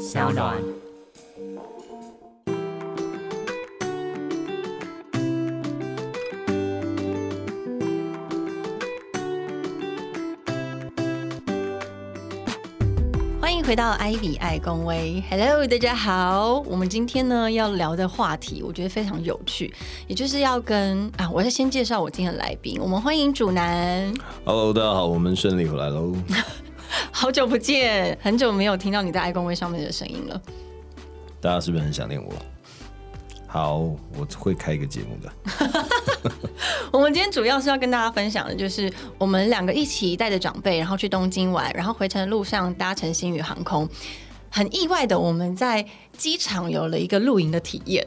[0.00, 0.56] 小暖。
[13.38, 16.60] 欢迎回到艾比爱公威，Hello，大家好。
[16.60, 19.70] 我们今天呢要聊的话题，我觉得非常有趣，
[20.06, 22.80] 也就是要跟啊，我要先介绍我今天的来宾。
[22.80, 24.10] 我们欢迎主男
[24.46, 26.14] ，Hello，大家好，我们顺利回来喽。
[27.20, 30.40] 好久不见，很久没有听到你在爱公微上面的声音了。
[31.38, 32.32] 大家是不是很想念我？
[33.46, 35.30] 好，我会开一个节目的。
[36.90, 43.86] 我们今天主要是要跟大家分享的，就是我们两个一起带着长辈，然后去东京玩，然后回程的路上搭乘星宇航空。
[44.48, 48.06] 很意外的，我们在机场有了一个露营的体验，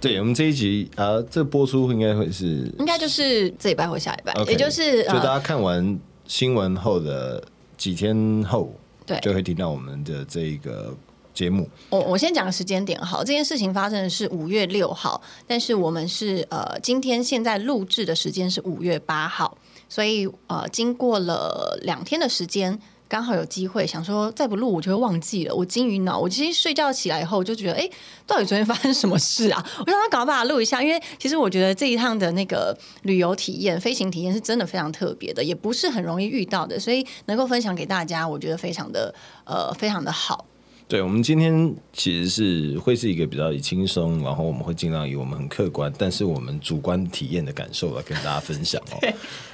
[0.00, 7.44] 对，我们这一集啊，这播出应该会是应该就是这礼拜或下礼拜也就是呃就大家看完新闻后的
[7.80, 8.70] 几天后，
[9.06, 10.94] 对就会听到我们的这个
[11.32, 11.66] 节目。
[11.88, 19.56] 我我先讲个时间点好，这件事情发生的是五月六号，但是我们是呃今天现在录制的时间是五月八号，
[19.88, 22.78] 所以呃经过了两天的时间。
[23.10, 25.52] 刚好有机会，想说再不录我就会忘记了。
[25.52, 27.90] 我金鱼脑，我其实睡觉起来以后就觉得，哎、
[28.24, 29.66] 到底昨天发生什么事啊？
[29.84, 39.12] 我想要赶快把它录一下，因为其实我觉得这一趟的那个旅游体验、飞行体验是真的非常特别的，也不是很容易遇到的，所以能够分享给大家，我觉得非常的
[39.44, 40.46] 呃非常的好。
[40.90, 48.98] 对，我们今天其实是会是一个比较以轻松，然后我们会尽量以我们很客观，但是我们主观体验的感受来跟大家分享哦。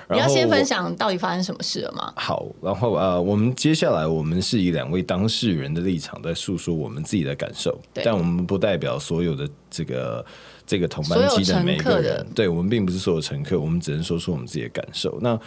[0.09, 2.11] 你要先分享到底发生什么事了吗？
[2.17, 10.25] 好，然后呃，我们接下来我们是以两位当事人的立场在诉说我们自己的感受，但我们不代表所有的这个
[10.67, 15.19] 这个同班机的每一个人，对我们并不是所有乘客，我们只能说出我们自己的感受。
[15.21, 15.39] 那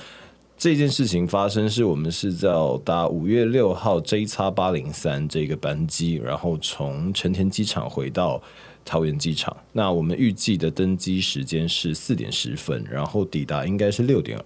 [0.60, 2.50] 这件事情发生是我们是在
[2.84, 8.44] 搭五月六号 J 叉八零三这个班机，然后从成田机场回到
[8.84, 9.56] 桃园机场。
[9.72, 14.38] 那我们预计的登机时间是四点十分，然后抵达应该是六点。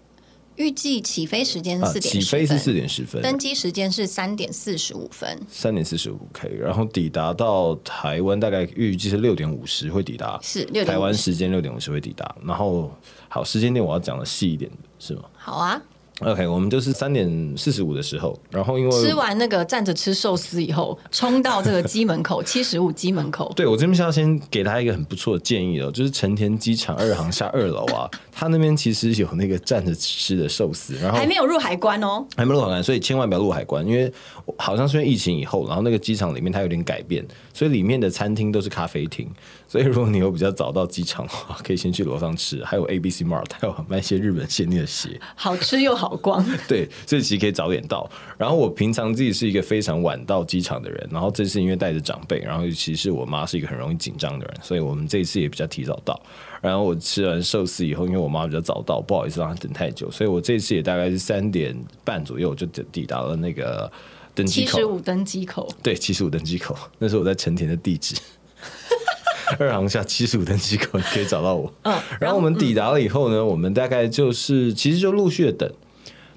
[0.55, 5.41] 预计起飞时间是啊，四点起飞是四点十分，登机时间是三点四十五分。
[5.49, 12.35] 三点四十五 K，然后抵达到台湾大概预计是六点五十会抵达，是6:50台湾时间六点五十会抵达。
[12.45, 12.95] 然后
[13.27, 14.69] 好，时间点我要讲的细一点，
[14.99, 15.23] 是吗？
[15.33, 15.81] 好啊，
[16.23, 23.51] ？OK，我们就是三点四十五的时候，然后因为吃完那个站着吃寿司以后，冲到这个机门口 七十五机门口。
[23.55, 34.11] 对我这边是要先给他一个很不错的建议哦，就是成田机场二航下二楼啊， 他那边其实有那个站着吃的寿司，然后还没有入海关哦，还没入海关，所以千万不要入海关，因为
[34.57, 39.29] 好像是因为疫情以后，然后那个机场里面它有点改变，所以里面的餐厅都是咖啡厅。
[39.73, 45.19] 所以如果你有比较早到机场的话，可以先去楼上吃，还有 A B C Mart，还有卖一些日本限定的鞋。
[45.33, 46.45] 好吃又好逛。
[46.69, 48.07] 对，所以其实可以早点到。
[48.37, 56.21] 然后我平常自己是一个非常晚到机场的人，然后这次因为带着长辈，然后尤其是我妈是一个很容易紧张的人，所以我们这一次也比较提早到。
[56.61, 63.91] 然后我吃完寿司以后，因为我妈比较早到，不好意思让她等太久，所以我这次也大概是三点半左右就抵达了那个
[64.35, 64.71] 登机口。
[64.71, 68.13] 七十五登机口，对，七十五登机口，那是我在成田的地址。
[69.59, 71.71] 二航下七十五登机口，你可以找到我。
[71.83, 75.71] 嗯，然后我们抵达了以后呢，我们大概就是其实就陆续的等，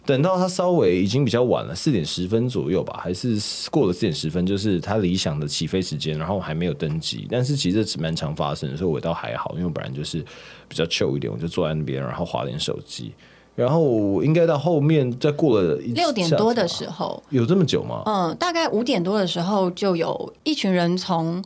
[0.04, 3.38] 等到它稍微已经比较晚了，四点十分左右吧，还是
[3.70, 7.26] 过了四点十分，就是它理想的起飞时间，然后还没有登机。
[7.30, 10.24] 但是其实这蛮常发生的，所以我倒还好，因为我本来就是
[10.68, 13.12] 比较 chill 一点，我就坐在那边，然后划点手机。
[13.54, 18.02] 然后应该到后面再过了一六点多的时候，候，有这么久吗？
[18.04, 21.42] 嗯，大概五点多的时候，就有一群人从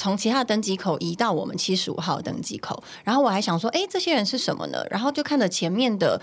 [0.00, 4.82] 从其他登机口移到我们七十五号登机口，然后我还想说，哎，这些人是什么呢？
[4.90, 6.18] 然后就看着前面的。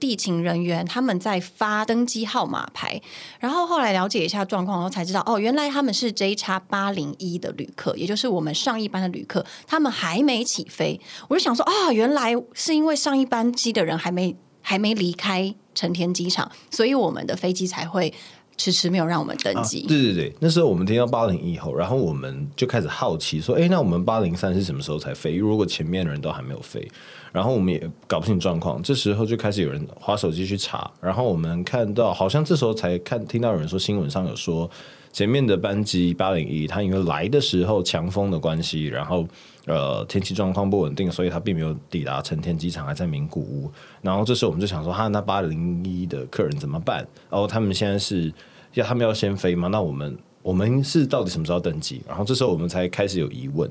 [0.00, 3.02] 地勤人员他们在发登机号码牌，
[3.40, 11.00] 然后后来了解一下状况后才知道，哦，原来他们是 J 叉八零一的旅客，也就是我们上一班的旅客，他们还没起飞。
[11.26, 18.14] 我就想说，啊、原来是因为上一班机的人还没还没离开成田机场，所以我们的飞机才会
[18.58, 19.80] 迟迟没有让我们登机。
[19.80, 25.36] 啊对对对，那时候我们听到八零一后，然后我们就开始好奇说，哎，那我们八零三是什么时候才飞？
[25.36, 26.86] 如果前面的人都还没有飞，
[27.32, 34.68] 然后我们也搞不清状况，这时候就开始有人划手机去查，然后我们看到好像这时候才看听到有人说新闻上有说。
[35.10, 39.26] 前面的班机八零一，它因为来的时候强风的关系，然后
[39.68, 43.70] 呃天气状况不稳定，所以他并没有抵达成田机场，还在名古屋。
[44.02, 47.06] 然后这时候我们就想说，哈，那八零一的客人怎么办？
[47.30, 48.32] 然后他们现在是
[48.74, 49.68] 要他们要先飞吗？
[49.68, 52.02] 那我们我们是到底什么时候登机？
[52.08, 53.70] 然后这时候我们才开始有疑问。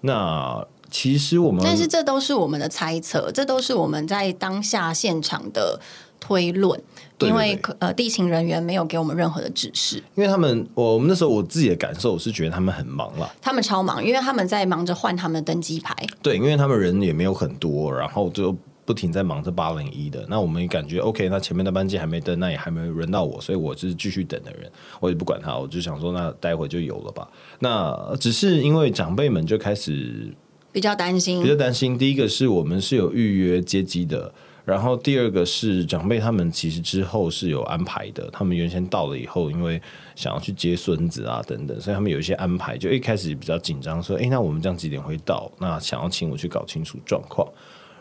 [0.00, 5.80] 那其实我们但是这都是我们的猜测，这都是我们在当下现场的
[6.20, 6.80] 推论，
[7.20, 15.94] 因为呃地勤人员没有给我们任何的指示，因为他们，我我们那时候我自己的感受我是觉得他们很忙了，他们超忙，因为他们在忙着换他们的登机牌。
[16.20, 18.54] 对，因为他们人也没有很多，然后就
[18.84, 20.26] 不停在忙着八零一的。
[20.28, 24.70] 那我们也感觉 OK，那前面的班机还没登，那也还没轮到我，所以我就是继续等的人，
[25.00, 27.26] 我也不管他，我就想说，那待会就有了吧。
[27.60, 30.34] 那只是因为长辈们就开始
[30.70, 34.32] 比较担心比，较担心，第一个是我们是有预约接机的。
[34.66, 39.80] 然后第二个是长辈他们其实之后是有安排的，他们原先到了以后，因为
[40.16, 42.76] 想要去接孙子啊等等，所以他们有一些安排。
[42.76, 47.46] 就一开始比较紧张，说：“诶，那我们这样几点会到？”那想要请我去搞清楚状况。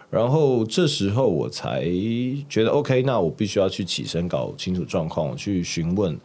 [0.09, 1.83] 然后这时候我才
[2.49, 6.17] 觉得 OK，那我必须要去起身搞清楚状况，我去询问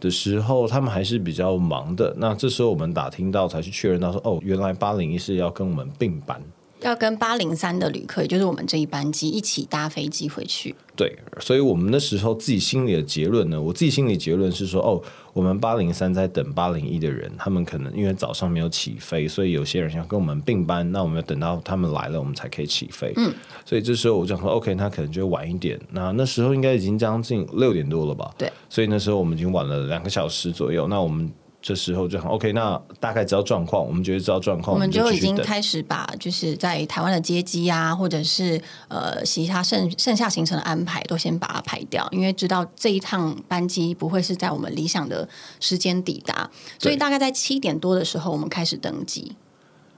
[0.00, 2.12] 的时候，他们还是比较忙的。
[2.18, 6.42] 那这时候我们打听到，才去确认到说，哦，原来八零一是要跟我们并班。
[6.84, 10.74] 要跟八零三的旅客，也就是我们这一班机一起搭飞机回去。
[10.94, 15.02] 对，所以我们那时候自己心里的结论呢，我自己心里结论是说，哦，
[15.32, 23.12] 我们八零三在等八零一的人，他们可能因为早上没有起飞，所以有些人想跟我们并班，那我们要等到他们来了，我们才可以起飞。
[23.16, 23.32] 嗯，
[23.64, 25.80] 所以这时候我就想说，OK，那可能就晚一点。
[25.90, 28.32] 那那时候应该已经将近六点多了吧？
[28.38, 30.86] 对，所以那时候我们已经晚了两个小时左右。
[30.86, 31.28] 那我们
[31.64, 45.26] 这时候就很 OK，那大概知道状况，我们觉得知道状况，我们就已经开始把就是在台湾的接机啊，或者是呃其他剩剩下行程的安排，都先把它排掉，因为知道这一趟班机不会是在我们理想的
[45.58, 49.32] 时间抵达，所以大概在七点多的时候，我们开始登机。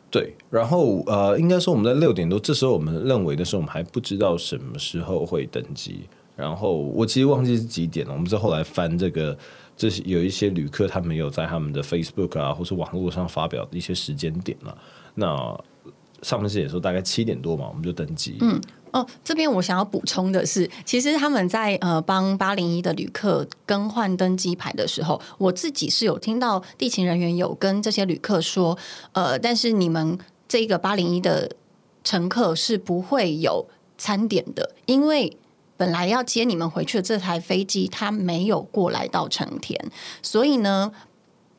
[0.09, 6.09] 对，然后呃，应该说我们在六点多，这时候我们认为的时候，我们还不知道什么时候会登机。
[6.37, 9.37] 然后我其实忘记是几点了，我们是后来翻这个，
[9.76, 14.76] 这是有一些旅客他们有在他们的 Facebook 啊，或是网络上发表一些时间点了。
[15.14, 15.58] 那
[16.23, 18.38] 上面是也说大概七点多嘛，我们就登机。
[18.40, 18.58] 嗯，
[18.93, 28.76] 哦，这边我想要补充的是，其实他们在呃帮八零一的旅客更换登机牌的时候，我自己是有听到地勤人员有跟这些旅客说，
[29.12, 30.19] 呃，但是你们
[30.49, 31.55] 这个八零一的
[32.02, 33.67] 乘客是不会有
[33.99, 35.37] 餐点的，因为。
[35.76, 39.78] 本来要接你们回去的这台飞机，它没有过来到成田，
[40.23, 40.93] 所以呢，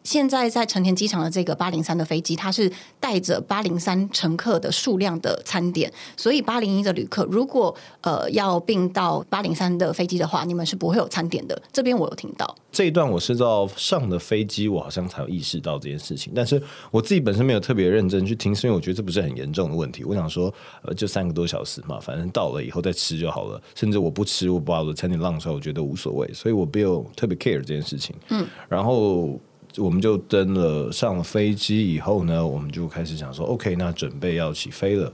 [0.07, 11.61] 现在在成田机场的这个八零三的飞机，它是带着八零三乘客的数量的餐点，所以八零一的旅客如果呃要并到八零三的飞机的话，你们是不会有餐点的。
[11.73, 20.05] 这边我有听到，这一段我是到上的飞机，我好像才有意识到这件事情，但是我自己本身没有特别认真去听，是因为我觉得这不是很严重的问题。
[20.05, 20.53] 我想说，
[20.83, 23.61] 呃，就三个多小时嘛，反正到了以后再吃就好了。
[23.75, 28.15] 甚至我不吃，我把我的餐点浪出来，我觉得无所谓，所以我没有特别 care 这件事情。
[28.29, 29.37] 嗯，然后
[29.77, 35.11] 我们就登了上了飞机以后呢，我们就开始想说，OK，那准备要起飞了。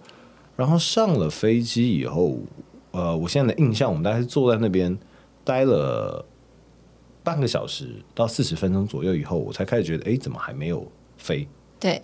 [0.55, 2.37] 然后上了飞机以后，
[2.91, 4.97] 呃，我现在的印象，我们大概是坐在那边
[5.43, 6.25] 待了
[7.23, 10.85] 半个小时到四十分钟左右以后，我才开始觉得，哎，怎么还没有
[11.17, 11.47] 飞？
[11.79, 12.01] 对，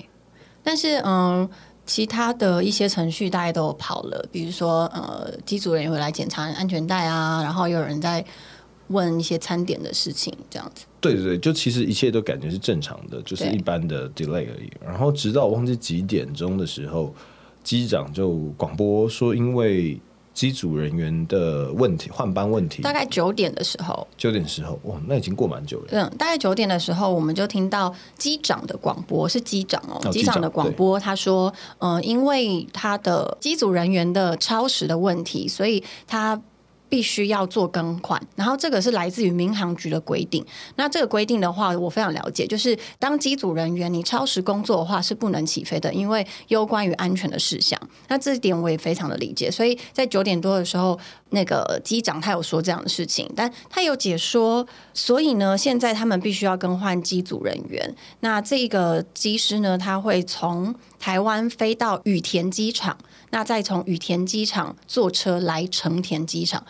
[0.63, 1.49] 但是嗯。
[1.85, 8.23] 其他的一些程序大家都跑了，比如说呃，机组人员会来检查安全带啊，然后有人在
[8.89, 10.85] 问一些餐点的事情，这样子。
[11.01, 14.69] 对对对，就其实一切都感觉是正常的，就是一般的 delay 而已。
[14.85, 17.13] 然后直到我忘记几点钟的时候，
[17.63, 19.99] 机长就广播说，因为
[20.33, 25.87] 机组人员的问题，换班问题，大概九点的时候，九点时候，哇，那已经过蛮久了。
[25.91, 36.41] 嗯，大概九点的时候，我们就听到机长的广播，是机长哦，哦机长的广播，他说，呃，因为他的机组人员的超时的问题，所以他。
[36.89, 40.43] 必须要做更换，然后这个是来自于民航局的规定。
[40.75, 47.79] 那这个规定的话，我非常了解，就是当机组人员你超时工作的话是不能起飞的，因为攸关于安全的事项。
[48.07, 50.99] 那这点我也非常的理解，所以在九点多的时候，
[51.31, 57.95] 那个机长他有说这样的事情，但他有解说，所以呢，现在他们必须要更换机组人员。
[58.21, 62.97] 那这个机师呢，他会从台湾飞到羽田机场，
[63.31, 66.65] 那再从羽田机场坐车来成田机场。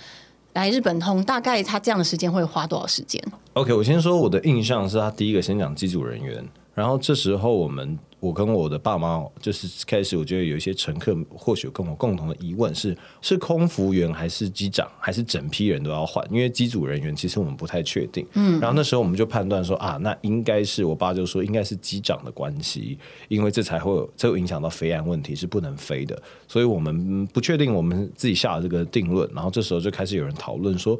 [0.53, 3.23] 来日本通，大概他这样的时间会花多少时间
[3.53, 16.25] ？OK，我先说我的印象是他第一个先讲机组人员，然后这时候我们我跟我的爸妈就是开始，我觉得有一些乘客或许跟我共同的疑问是：是空服员还是机长，还是整批人都要换？
[16.29, 18.25] 因为机组人员其实我们不太确定。
[18.33, 22.97] 嗯，然后那时候我们就判断说啊，那应该是我爸就说应该是机长的关系，
[23.29, 30.99] 因为这才会有这会影响到飞安问题是不能飞的，所以我们嗯不确定，我们自己下了这个定论，然后这时候就开始有人讨论说。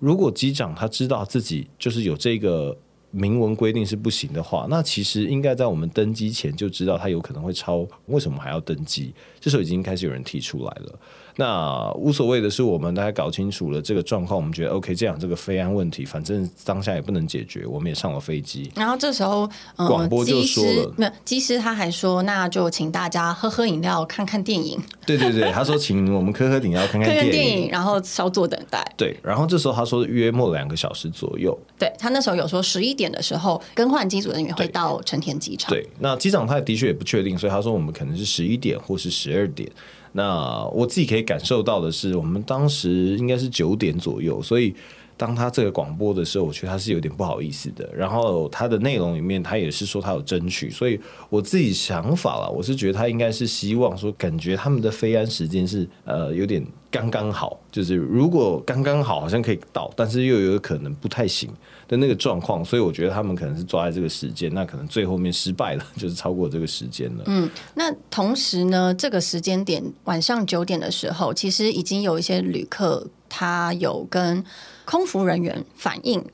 [0.00, 2.76] 如果机长他知道自己就是有这个
[3.14, 9.14] 明文规定是不行的话，那其实应该在我们登机前就知道他有可能会超，为什么还要登机？
[9.38, 10.98] 这时候已经开始有人提出来了。
[11.36, 18.70] 那无所谓的是，我们大家搞清楚了这个状况，我们觉得 OK，这样这个飞安问题，反正当下也不能解决，我们也上了飞机。
[18.76, 20.64] 然后这时候，嗯、广播就说
[20.96, 28.84] 没有机师他还说，那就请大家喝喝饮料，看看电影，对对对，他说请我们喝喝饮料，看看电影，然后稍作等待。
[28.96, 31.58] 对，然后这时候他说约莫两个小时左右。
[31.78, 35.70] 对他那时候有说十一点的时候，更换机组人员会到成田机场。
[35.70, 39.68] 对，那机长他的确也不确定，所以他说我们可能是十一点或是十二点。
[40.16, 44.72] 那我自己可以感受到的是，我们当时应该是九点左右，所以
[45.16, 47.88] 当他这个广播的时候，我觉得他是有点不好意思的。
[47.92, 61.50] 然后他的内容里面，他也是说他有争取，所以我自己想法了，我是觉得他应该是希望说，感觉他们的飞安时间是呃有点刚刚好，就是如果刚刚好，好像可以到，但是又有可能不太行
[61.88, 67.24] 的那个状况，所以我觉得他们可能是抓在这个时间，那可能最后面失败了， 就是超过这个时间了。
[67.26, 74.44] 嗯，那同时呢，这个时间点晚上九点的时候，其实已经有一些旅客他有跟
[74.84, 76.24] 空服人员反映。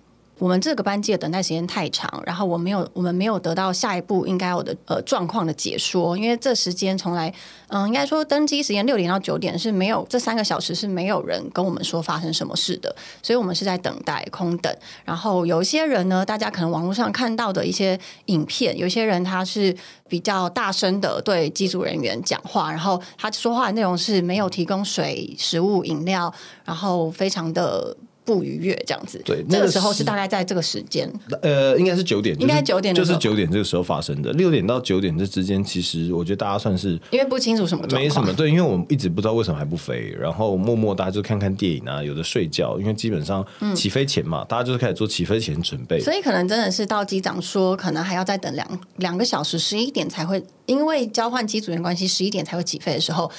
[0.40, 7.32] 我们这个班机的等待时间太长，然后我没有，我们没有得到下一步应该有的呃状况的解说，因为这时间从来，
[7.68, 14.74] 嗯，应该说登机时间六点到九点是没有这三个小时是没有人跟我们说发生什么事的，所以我们是在等待空等。
[15.04, 19.76] 然后有一些人呢，大家可能网络上看到的一些影片，有些人他是
[20.08, 26.32] 比较大声的对机组人员讲话，然后他说话的内容是没有提供水、食物、饮料，
[26.64, 27.94] 然后非常的。
[28.30, 31.10] 不愉悦这样子，对那个这个时候是是大概在这个时间，
[31.42, 34.32] 呃，应该是九点，应该就是9点就是九点这个时候发生的。
[34.34, 43.44] 六点到九点这之间，其实我觉得大家算是因为不清楚什么没什么，对，因为我们一直不知道为什么还不飞，然后默默大家就看看电影啊，有的睡觉，因为基本上
[43.74, 45.98] 起飞前嘛，大家就是开始做起飞前准备。
[45.98, 53.30] 嗯所以可能真的是到机长说，可能还要再等两两个小时，十一点才会，因为交换机组员关系，十一点才会起飞的时候，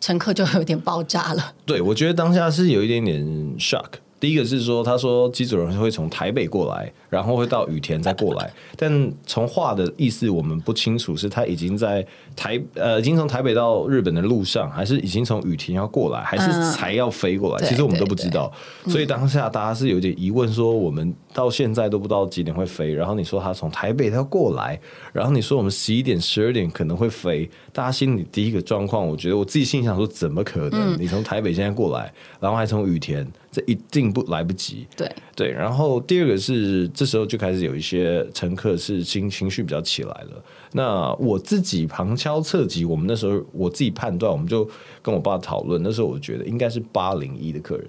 [0.00, 1.52] 乘客就有点爆炸了。
[1.64, 3.20] 对，我觉得当下是有一点点
[3.58, 3.86] shock。
[4.22, 8.48] 第一个是说，他说机组人会从台北过来，然后会到羽田再过来，
[8.78, 16.62] 但从话的意思我们不清楚，是他已经在台呃已经从台北到日本的路上，还是已经从羽田要过来，还是嗯。
[16.70, 17.58] 才要飞过来？
[17.58, 18.52] 对其实我们都不知道，
[18.86, 24.78] 所以当下大家是有点疑问，说我们到现在都不知道几点会飞，然后你说他从台北他要过来，
[25.12, 31.00] 然后你说我们十一点、十二点可能会飞，大家心里第一个状况，我觉得我自己心里想说，怎么可能？
[31.00, 34.86] 你从台北现在过来，然后还从羽田，这一定不来不及。
[34.94, 40.44] 对，对，然后第二个是这时候就开始有一些乘客是情情绪比较起来了。
[40.72, 44.68] 那我自己旁敲侧击，我们那时候我自己判断，我们就
[45.00, 47.86] 跟我爸讨论，那时候我觉得应该是八零一的客人。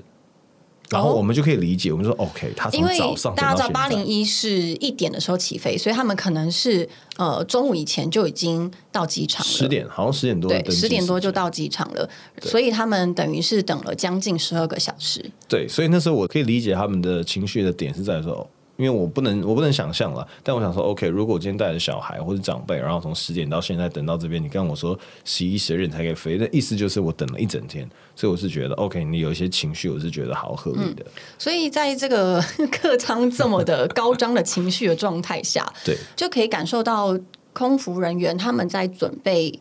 [0.93, 9.51] 然后哦我们就可以理解，我们说 OK，他从因为早上大家知道八零一是一点的时候起飞，所以他们可能是呃中午以前就已经到机场了。
[9.51, 12.09] 十点，好像十点多对，十点多就到机场了，
[12.41, 15.29] 所以他们等于是等了将近十二个小时。
[15.47, 18.47] 对，所以那时候我可以理解他们的情绪的点是在说，哦
[18.83, 31.05] 因为我不能我不能想象了，但我想说，OK，如果我今天带着小孩或者长辈，然后从十点到现在等到这边，你跟我说十一十二点才可以飞，那意思就是我等了一整天，所以我是觉得 OK，你有一些情绪，我是觉得好合理的，
[31.37, 35.95] 所以在这个客舱这么的高涨的情绪的状态下， 对。
[36.17, 37.17] 就可以感受到
[37.53, 39.59] 空服人员他们在准备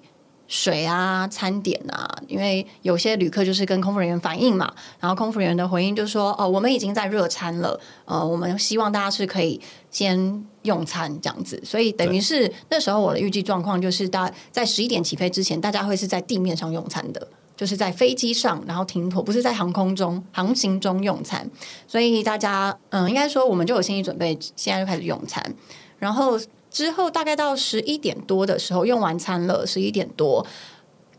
[0.53, 9.59] 水啊、餐点啊，因为有些旅客就是跟空服人员反映嘛，然后空服人员的回应就说：“哦，我们已经在热餐了，呃，我们希望大家是可以
[9.91, 17.27] 先用餐这样子。”所以等于是那时候我的预计状况就是，大在十一点起飞之前，大家会是在地面上用餐的。
[17.55, 21.49] 就是在飞机上，然后停泊，不是在航空中航行中用餐，
[21.87, 25.55] 所以大家嗯，应该说我们就有心理准备，现在就开始用餐，
[25.99, 26.37] 然后
[26.73, 30.47] 之后大概到十一点多的时候用完餐了，十一点多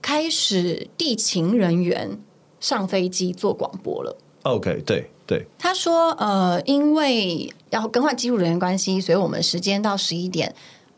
[0.02, 2.20] 开始地勤人员
[2.60, 4.18] 上飞机做广播了。
[4.42, 10.54] ，OK，对对他说：“呃，因为要更换机组人员关系，所以我们时间到十一点。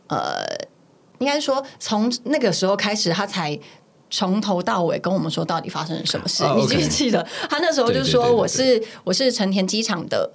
[0.07, 0.45] 呃，
[1.19, 3.59] 应该说从那个时候开始，他才
[4.09, 6.43] 从头到尾跟我们说到底发生了什么事。
[6.43, 7.25] 啊你记不记得？
[7.49, 10.31] 他那时候就说我是我是成田机场的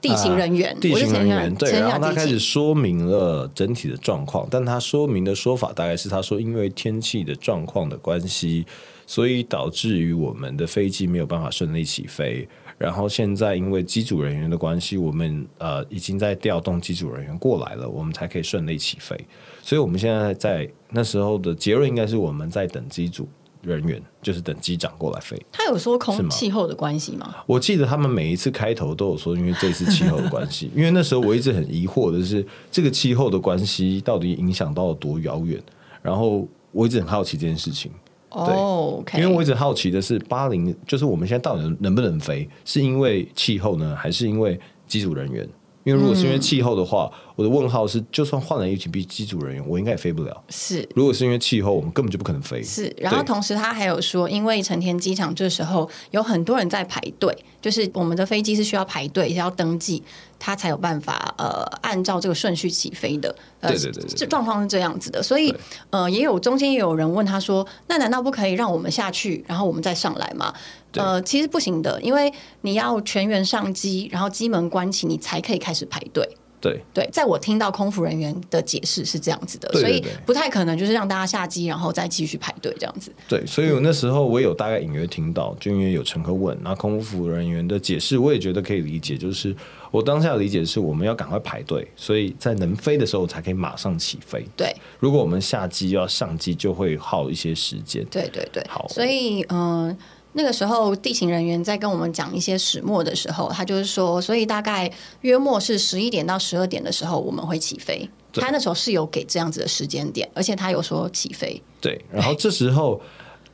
[0.00, 2.38] 地形人员，地我是成田勤人员对，然后他开始。
[2.38, 8.64] 说明了整体的状况，但他说明的说法大概是他说，因为天气的状况的关系，
[9.06, 12.48] 所以导致于我们的飞机没有办法顺利起飞。
[12.78, 19.18] 然后现在因为机组人员的关系，我们呃已经在调动机组人员过来了，我们才可以顺利起飞。
[19.62, 23.28] 所以我们现在在那时候的结论应该是我们在等机组
[23.68, 25.40] 人员，就是等机长过来飞。
[25.52, 27.34] 他有说空气候的关系吗？
[27.46, 35.62] 我记得他们每一次开头都有说，因为这次气候的关系， 因为那时候我一直很疑惑的是，这个气候的关系到底影响到了多遥远？
[36.02, 37.90] 然后我一直很好奇这件事情。
[38.30, 45.48] 哦，OK，因为我一直好奇的是，巴林就是我们现在到底能能不能飞，是因为气候呢，还是因为机组人员？
[45.88, 50.44] 因为如果是因为气候的话，我的问号是，就算换了 H B 机组人员，我应该也飞不了。
[50.50, 52.62] 是，如果是因为气候，我们根本就不可能飞。
[52.62, 60.02] 是，然后同时他还有说，因为成田机场这时候有很多人在排队，就是我们的飞机是需要排队要登记，
[60.38, 63.34] 他才有办法呃按照这个顺序起飞的。
[63.62, 65.54] 对对对，这状况是这样子的，所以
[65.88, 70.52] 呃也有中间也有人问他说，那难道不可以让我们下去，然后我们再上来吗？
[70.98, 76.28] 呃，其实不行的，因为你要全员上机，然后机门关起，你才可以开始排队。
[76.60, 83.12] 对对，在我听到空服人员的解释是这样子的，所以不太可能就是让大家下机，然后再继续排队这样子。
[83.28, 89.54] 对，所以我那时候我有大概隐约听到，就因为有乘客问，那空服人员的解释我也觉得可以理解，就是
[89.92, 94.44] 我当下理解是我们要赶快排队，所以在能飞的时候才可以马上起飞。
[94.56, 98.04] 对，如果我们下机要上机，就会耗一些时间。
[98.06, 99.96] 对对对，好，所以嗯。
[100.38, 104.88] 那个时候，地勤人员在跟我们讲一些始末的时候，他就是说，所以大概
[105.22, 108.08] 约莫是十一点到十二点的时候，我们会起飞。
[108.34, 111.60] 他那时候是有给这样子的时间点，而且他有说起飞。
[111.80, 113.00] 对，然后这时候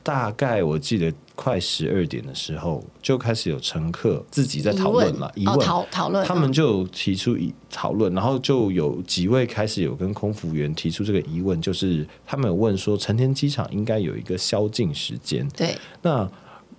[0.03, 15.49] 大概我记得快十二点的时候，就开始有乘客自己在讨论了，疑问讨讨论，他们就提出疑讨论，然后就有几位开始有跟空服员提出这个疑问，就是他们有问说，成田机场应该有一个宵禁时间。
[15.49, 16.29] 对，那。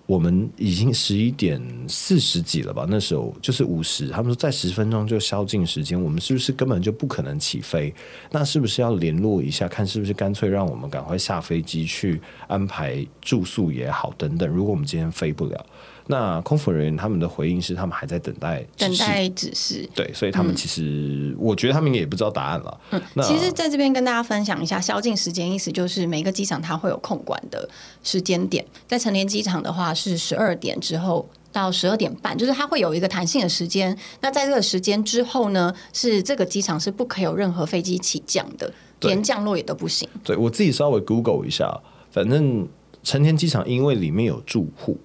[0.07, 2.87] 我们已经十一点四十几了吧？
[2.89, 7.93] 那时候就是五十，他们说再十分钟就宵禁时间，我们是不是根本就不可能起飞？
[8.31, 14.47] 那是不是要联络一下，看是不是干脆让我们赶快下飞机去安排住宿也好等等？
[14.49, 15.65] 如果我们今天飞不了。
[16.09, 19.87] 那空服人员他们的回应是，他们还在等待等待指示。
[19.93, 22.79] 对，所以他们其实，我觉得他们也不知道答案了。
[22.91, 27.69] 嗯，其实在这边跟大家分享一下宵禁时间，意思就是每个机场它会有控管的
[28.03, 28.65] 时间点。
[28.87, 33.97] 在成田机场的话是十二点之后到十二点半，就是它会有一个弹性的时间。
[34.21, 38.71] 那在这个时间之后呢，是这个机场是不可以有任何飞机起降的，
[39.01, 40.07] 连降落也都不行。
[40.23, 41.77] 对我自己稍微 Google 一下，
[42.11, 42.65] 反正
[43.03, 44.97] 成田机场因为里面有住户。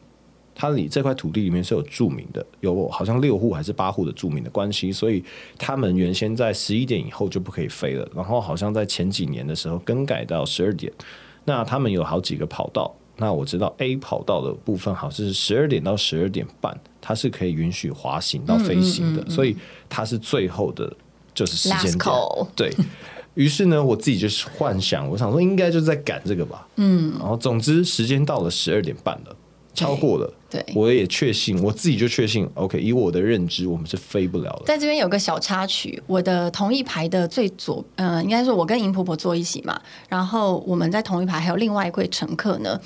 [0.55, 5.25] 它里这块土地里面是有著名的，有好像六户还是八户的著名的关系，所以
[5.59, 8.07] 他们原先在十一点以后就不可以飞了。
[8.15, 10.93] 然后好像在前几年的时候更改到十二点。
[11.45, 19.57] 那他们有好几个跑道，那我知道 A 跑道的部分好像是十二点到十二点半，它是可以允许滑行到飞行的，所以
[19.88, 20.95] 它是最后的
[21.35, 22.15] 就是时间点。
[22.55, 22.71] 对
[23.35, 26.69] 于是呢，我自己就是幻想，我想说应该就是在赶这个吧。
[26.77, 29.35] 嗯，然后总之时间到了十二点半了。
[29.75, 32.47] 超过了，对，我也确信，我自己就确信。
[32.53, 34.65] OK，以我的认知，我们是飞不了的。
[34.67, 42.79] 在这边有个小插曲，我的同一排的最左，嗯，应该说我跟银婆婆坐一起嘛，然后我们在同一排，还有另外一位乘客呢，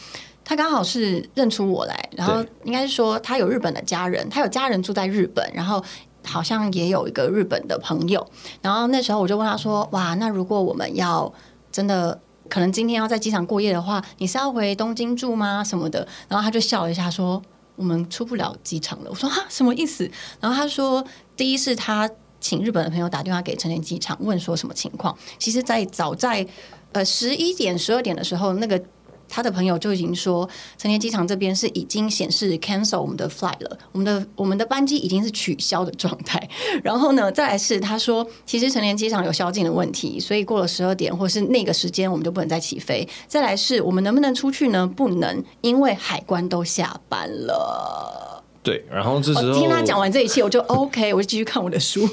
[0.44, 5.82] 他刚好是认出我来，然后应该是说他有日本的家人，他有家人住在日本，然后
[6.22, 8.24] 好像也有一个日本的朋友，
[8.62, 11.32] 然后那时候我就问他说：“哇，那如果我们要
[11.72, 15.64] 真的。”可能今天要在机场过夜的话，你是要回东京住吗？
[15.64, 16.06] 什么的？
[16.28, 17.42] 然后他就笑了一下，说
[17.76, 20.10] ：“我们出不了机场了。”我说：“哈，什么意思？”
[20.40, 21.04] 然后他说
[21.36, 22.10] ：“第一是他
[22.40, 25.16] 请日本的朋友打电话给成田机场，问说什么情况。
[25.38, 26.46] 其实，在早在
[26.92, 28.82] 呃十一点、十二点的时候，那个。”
[29.28, 36.48] 他的朋友就已经说，成田机场这边是已经显示 cancel 我们的 flight 了，我们的我们的班机已经是取消的状态。
[36.82, 43.06] 然后呢，再来是他说，其实成田机场有宵禁的问题，所以过了十二点或是那个时间，我们就不能再起飞。
[43.26, 44.86] 再来是我们能不能出去呢？
[44.86, 48.42] 不能，因为海关都下班了。
[48.62, 52.08] 对，然后这时候听他讲完这一切，我就 OK，我就继续看我的书。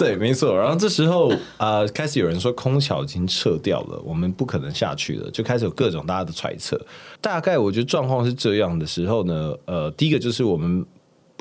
[0.04, 0.56] 对，没错。
[0.56, 6.80] 然后这时候啊，开始有人说空桥已经撤掉了，我们不可能下去了，就开始有各种大家的揣测。
[7.20, 10.84] 大概我觉得状况是这样的时候呢，呃，第一个就是我们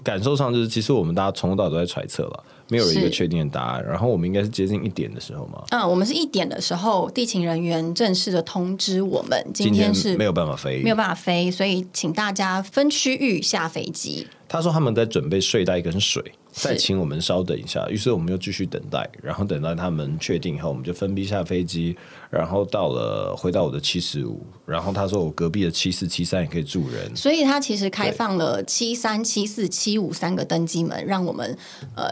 [0.03, 3.85] 感受上就是，其实我们大家从头到尾都在揣测了，没有一个确定的答案。
[3.85, 14.27] 然后我们应该是接近一点的时候嘛，嗯，我们是一点的时候，地勤人员正式的通知我们，今天是没有办法飞，没有办法飞，所以请大家分区域下飞机。
[14.47, 16.23] 他说他们在准备睡袋跟水。
[16.51, 21.95] 再请我们稍等一下，于是我们又继续等待，然后等到他们确定以后，我们就分批下飞机，
[22.29, 31.57] 然后到了回到我的七十五，然后他说我隔壁的七四七三也可以住人，所以他其实开放了七三七四七五三个登机门，让我们
[31.95, 32.11] 呃。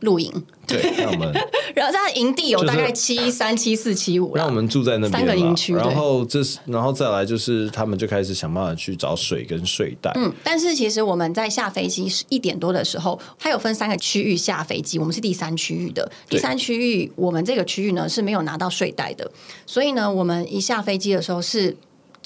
[0.00, 0.30] 露营，
[0.66, 1.32] 对， 让我们，
[1.74, 10.12] 然后在营地有大概七三七四七五，让我们住在那边三个营区，然后这是，然后再来就是他们就开始想办法去找水跟睡袋。
[10.16, 19.30] 嗯，但是其实我们在下飞机是一点多的时候，它有分三个区域下飞机，我们是第三区域的，第三区域我们这个区域呢是没有拿到睡袋的，
[19.64, 21.76] 所以呢，我们一下飞机的时候是。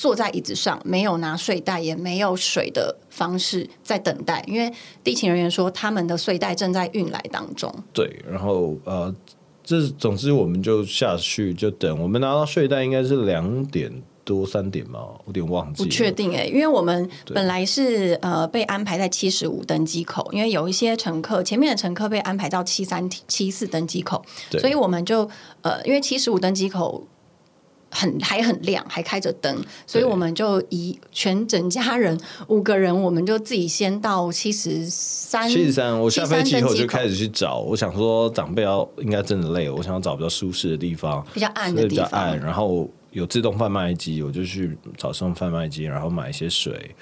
[0.00, 4.72] 坐在椅子上，没有拿睡袋，也没有水的方式在等待，因为
[5.04, 7.70] 地勤人员说他们的睡袋正在运来当中。
[7.92, 9.14] 对，然后呃，
[9.62, 13.92] 这总之我们就下去就等，我们拿到睡袋应该是两点
[14.24, 15.94] 多三点吧，有点忘记不了。
[15.94, 25.28] 确定哎、因为我们本来是呃被安排在七十五登机口，因为有一些乘客前面的乘客被安排到七三七四登机口，所以我们就
[25.60, 27.06] 呃因为七十五登机口。
[27.90, 35.48] 很还很亮，还开着灯，所以我们就一全整家人五个人，我们就自己先到七十三。
[35.48, 46.94] 七十三，我下飞机以后就开始去找，我想说长辈要应该真的累了，我想要找比较舒适的地方，比较暗的地方比较暗，，然后有自动贩卖机，我就去找上贩卖机，然后买一些水。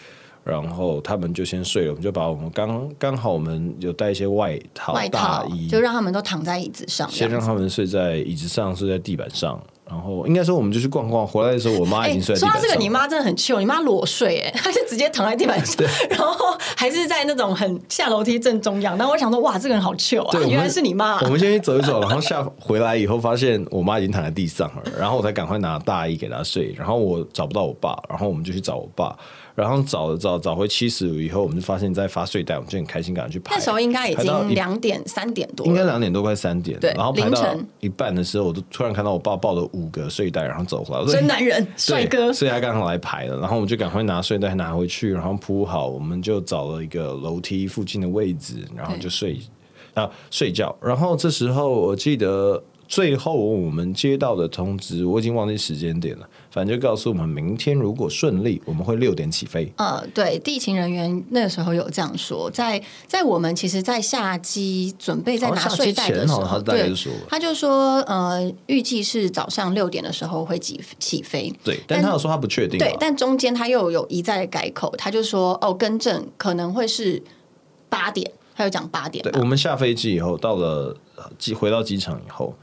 [0.44, 7.38] 然后他们就先睡了，我们就把我们刚刚好我们有带一些外套、外套大衣，就让他们都躺在椅子上，先让。
[7.38, 9.62] 他们睡在椅子上，睡在地板上。
[9.88, 12.58] 然后应该说我们就去逛逛，回来的时候我妈已经睡在地板上了。
[12.58, 18.96] 哎说到这个，你妈真的很 chill，你妈裸睡，哎，她是直接躺在地板上，然后还是在那种很下楼梯正中央。
[18.98, 21.30] 然后我想说，哇，这个人好 chill 啊原来是你妈、啊我。
[21.30, 26.74] 们先去走一走，然后下回来以后发现我妈已经躺在地上了，然后我才赶快拿大衣给她睡。
[26.76, 29.16] 然后我找不到我爸，然后我们就去找我爸，
[29.58, 33.56] 然后找了找找回七十五以后，我们就发现在发睡袋，我们就很开心，赶快去排。
[33.56, 35.86] 那时候应该已经两点、三点多应该了。
[35.88, 49.40] 两点多快三点，对然后排到凌晨一半的时候，我就突然看到我爸抱了五个睡袋，然后走回来， 真男人，对帅哥，所以他刚好来排了，然后我们就赶快拿睡袋拿回去，然后铺好，我们就找了一个楼梯附近的位置，然后就睡
[49.94, 50.72] 啊睡觉。
[50.80, 59.70] 然后这时候我记得最后我们接到的通知，我已经忘记时间点了，反正就告诉我们明天如果顺利，我们会六点起飞。
[59.76, 67.12] 呃，对，地勤人员那个时候有这样说，在在我们其实，在下机准备在拿睡袋的时候，前好像他大概对就说。
[67.12, 77.22] 了，他就说，呃，预计是早上六点的时候会起起飞，对，但他有说他不确定嘛，对，但中间他又有一再改口，他就说，哦，更正可能会是
[77.90, 82.54] 八点，他有讲八点吧，对我们下飞机以后，到了呃机回到机场以后，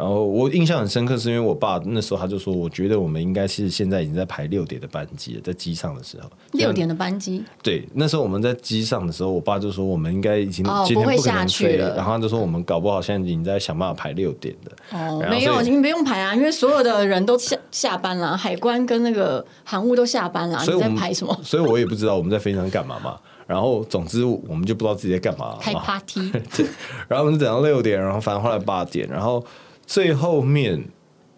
[0.00, 14.72] 然后我印象很深刻，是因为我爸那时候他就说，我觉得我们应该是现在已经在排六点的班机了，在机上的时候，六点的班机，对，那时候我们在机上的时候，我爸就说我们应该已经哦今天不会可能下去飞了然后他就说我们搞不好现在已经在想办法排六点的。
[14.96, 21.38] 哦，没有你不用排啊，因为所有的人都下下班了，海关跟那个航务都下班了，你所以我们在排什么？
[21.44, 23.18] 所以我也不知道我们在飞机上干嘛嘛。
[23.46, 26.64] 然后总之我们就不知道自己在干嘛开 party， 对，
[27.08, 29.44] 然后我们就等到六点，然后反正后来八点，然后
[29.90, 30.80] 最后面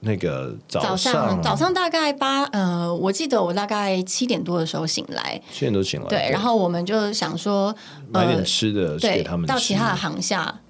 [0.01, 0.99] 那个早上。
[0.99, 7.75] 上早上大概八呃，我记得我大概七点多的时候醒来，七点多醒来，对，然后我们就想说，
[8.11, 10.61] 买点呃，吃的对他们，到其他的航下，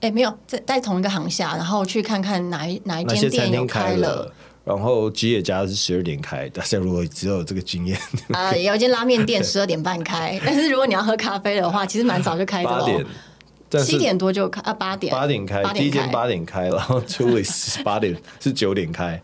[0.00, 4.32] 哎，没有在在同一个航下，然后去看看哪一哪一间店开了了。。
[4.62, 7.98] 然后吉野家是十二点开，大家如果只有这个经验，
[8.32, 13.06] 呃，也 有一间拉面店十二点半开，但是如果你要喝咖啡的话，其实蛮早就开的八点哦，，但是
[13.78, 19.20] 七点多就开啊，八点八点开，第一间八点开，然后 l i s 八点是九点开，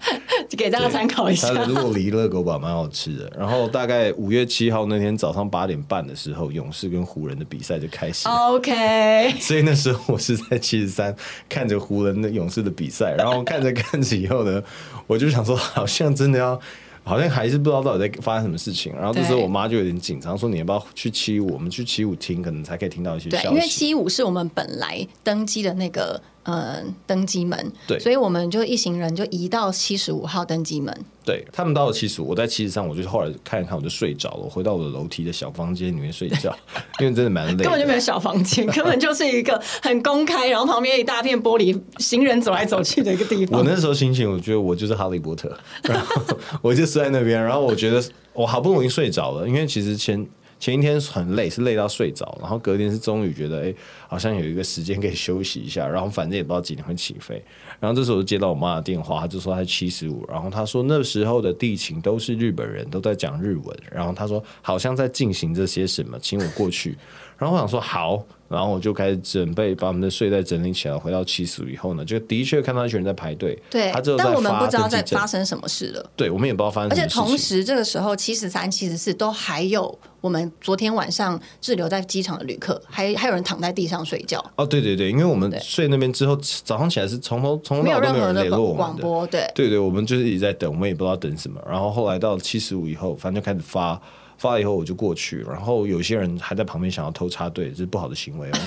[0.57, 1.55] 给大家参考一下它。
[1.55, 3.31] 的如果离热狗堡蛮好吃的。
[3.37, 8.29] 然后大概五月七号那天早上八点半的时候，勇士跟湖人的比赛就开始。
[8.29, 11.15] OK， 所以那时候我是在七十三
[11.49, 14.63] 看着湖人的勇士的比赛，然后看着看着以后呢，
[15.07, 16.61] 我就想说，好像真的要，
[17.07, 18.93] 好像还是不知道到底在发生什么事情。
[18.97, 21.53] 然后这时候我妈就有点紧张，说你要不要去七五？
[21.53, 23.67] 我们去七五听，可能才可以听到一些对，消因为。
[23.69, 30.97] 七五是我们本来登机的那个呃登机门，对所以我们就一行人就移到七十五号登机门。
[31.25, 34.43] 对他们到了七十五，我在七十三，我就后来看一看，我就睡着了。
[34.45, 36.57] 我回到我的楼梯的小房间里面睡觉，
[37.01, 37.65] 因为真的蛮累的。
[37.65, 43.59] 根本就没有小房间， 根本就是一个很公开，然后旁边一大片玻璃，行人走来走去的一个地方。
[43.59, 46.23] 我那时候心情，我觉得我就是哈利波特，然后
[46.63, 48.01] 我就睡在那边，然后我觉得
[48.33, 50.25] 我好不容易睡着了，因为其实前
[50.59, 53.75] 前一天很累，是累到睡着，然后隔天是终于觉得，哎、
[54.09, 57.43] 好像有一个时间可以休息一下，然后反正也不知道几点会起飞，
[57.79, 66.97] 然后这时候接到我妈的电话，她就说她七十五，然后她说那时候的地勤都是日本人，都在讲日文，然后她说好像在进行这些什么，请我过去，
[67.37, 76.11] 然后我想说好，然后我就开始准备把我们的睡袋整理起来，回到七十五以后呢，就的确看到一群人在排队，对但我们不知道在发生什么事了。
[76.15, 77.25] 对，我们也不知道发生而且什么事情。
[77.25, 88.83] 同时，这个时候七十三、七十四都还有我们昨天晚上滞留在机场的旅客，还还有人躺在地上睡觉，哦，对对对，因为我们睡那边之后，早上起来是从头从头没有任何的人联络我们的。
[88.83, 89.27] 广播。
[89.27, 91.61] 对，对对，我们就是一直在等，我们也不知道等什么。
[91.69, 94.01] 然后后来到七十五以后，反正就开始发，
[94.47, 98.59] 发了以后我就过去，然后有些人还在旁边想要偷插队，这是不好的行为哦。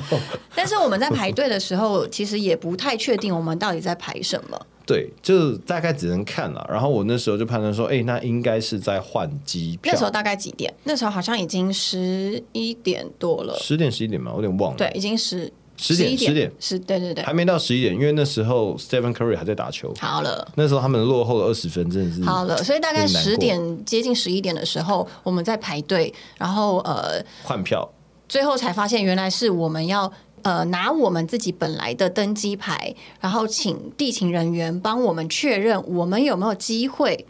[0.54, 4.66] 但是我们在排队的时候，其实也不太确定我们到底在排什么。
[4.86, 6.66] 对，就大概只能看了。
[6.70, 9.92] 然后我那时候就判断说，哎、那应该是在换机票。
[9.92, 10.72] 那时候大概几点？
[10.84, 14.78] 那时候好像已经十一点多了，十点十一点嘛，我有点忘了。
[14.78, 20.46] 对，已经十十点11十点是，对对对还，没到十一点，因为那时候 Stephen Curry 还在打球，好了。
[20.56, 27.88] 那时候他们落后了二十分，真的是好了，所以大概十点接近十一点的时候，我们在排队，然后呃，换票。
[28.28, 30.12] 最后才发现原来是我们要
[30.42, 37.24] 呃拿我们自己本来的登机牌，然后请地勤人员帮我们确认我们有没有机会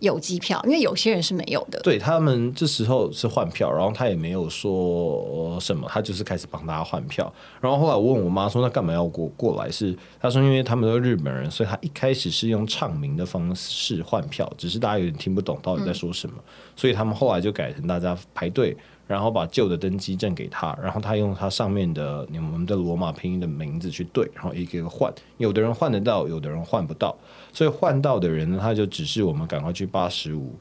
[0.00, 1.80] 有机票，因为有些人是没有的。
[1.82, 7.32] 对他们这时候是换票，然后他也没有说什么，他就是开始帮大家换票。
[7.60, 16.34] 然后后来我问我妈说：“那干嘛要过过来？”是他说因为他们都是日本人，所以他一开始是用唱名的方式换票，只是大家有点听不懂到底在说什么，
[16.76, 18.76] 所以他们后来就改成大家排队。
[19.06, 25.12] 然后把旧的登机证给他，然后他用他上面的你们的罗马拼音的名字去对，然后一个一个换。
[25.38, 27.16] 有的人换得到，有的人换不到。
[27.52, 30.54] 所以换到的人呢，他就指示我们赶快去八十五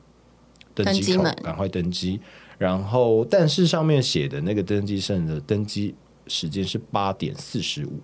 [0.74, 2.20] 登机口赶快登机。
[2.58, 5.94] 然后，但是上面写的那个登机证的登机
[6.28, 8.00] 时间是八点四十五，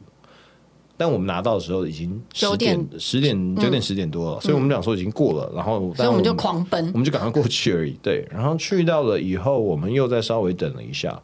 [1.01, 5.51] 但我们拿到的时候已经十9点点十点九点十点多了，所以我们讲说已经过了。
[5.55, 6.99] 然后，所以我们就狂奔我。
[6.99, 7.97] 们就赶快过去而已。
[8.03, 11.19] 对，然后去到了以后，我们又再稍微等了一下，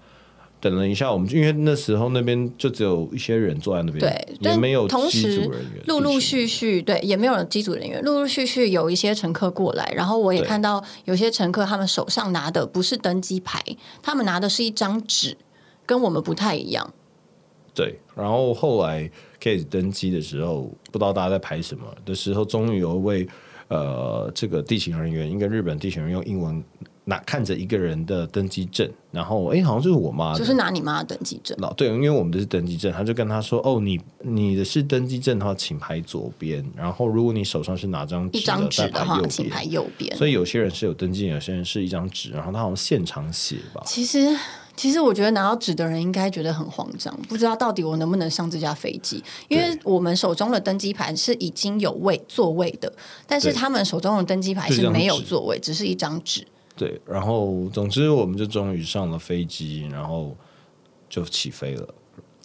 [0.59, 3.99] 等了一下，我们就因为那时候那边就只有一些人坐在那边，
[4.41, 13.63] 对，也没有机同时组人员，陆陆续续对，也没有机组人员，陆陆续续有一些乘客过来，然后我也看到有些乘客他们手上拿的不是登机牌，
[14.01, 15.37] 他们拿的是一张纸，
[15.85, 16.91] 跟我们不太一样。
[17.77, 19.07] 对，然后后来
[19.39, 23.27] 开始登机的时候，不知道大家在排什么的时候，终于有一位
[23.67, 26.63] 呃这个地勤人员，一个日本地勤人员用英文
[27.05, 31.55] 拿看着一个人的登机证，然后哎好像就是我妈，就是拿你妈的登机证。
[31.61, 36.65] 老对，因为我们的是登机证，他就跟他说：“哦，你你的是登机证的话，请排左边。
[36.75, 39.63] 然后如果你手上是拿张纸一张纸的话，请排。
[39.65, 40.17] 右边。
[40.17, 43.83] 所以有些人是有登记，有些人是一张纸，然后他好像现场写吧。
[43.85, 44.35] 其实，
[44.77, 52.93] 其实我觉得拿到纸的人应该觉得很慌张，不知道到底我能不能上这架飞机，因为我们手中的登机牌是已经有位座位的，
[53.25, 56.47] 但是他们手中的登机牌是没有座位，只是一张纸。
[56.75, 60.37] 对，然后总之我们就终于上了飞机，然后
[61.09, 61.87] 就起飞了。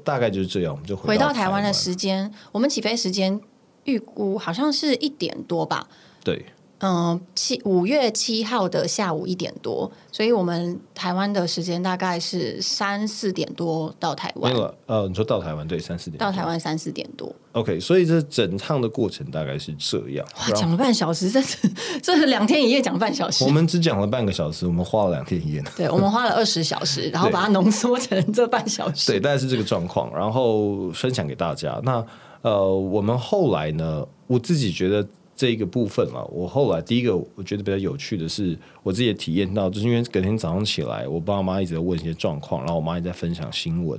[0.03, 3.39] 大概就是这样，我们就回到到台湾的时间，我们起飞时间
[3.85, 5.87] 预估好像是一点多吧，
[6.25, 6.47] 对
[6.83, 14.75] 嗯，七五月七号的下午一点多，所以我们台湾的时间大概是三四点多到台湾没，有了。
[14.87, 20.27] 呃，你说到台湾对三四点到台湾三四点多，OK，所以这整趟的过程大概是这样。
[20.41, 21.57] 哇，讲了半小时，这是
[22.03, 23.49] 这是两天一夜讲半小时我。
[23.49, 25.71] 们只讲了半个小时，我们花了两天一夜呢。
[25.77, 29.13] 对，我们花了二十小时， 然后把它浓缩成这半小时。
[29.13, 31.81] 对，大概是这个状况，然后分享给大家。
[31.85, 32.05] 那
[32.41, 43.99] 呃，我们后来呢，我自己觉得这一个部分嘛，我后来第一个我觉得比较有趣的是，我自己也体验到，就是因为隔天早上起来，我爸妈一直在问一些状况，然后我妈也在分享新闻。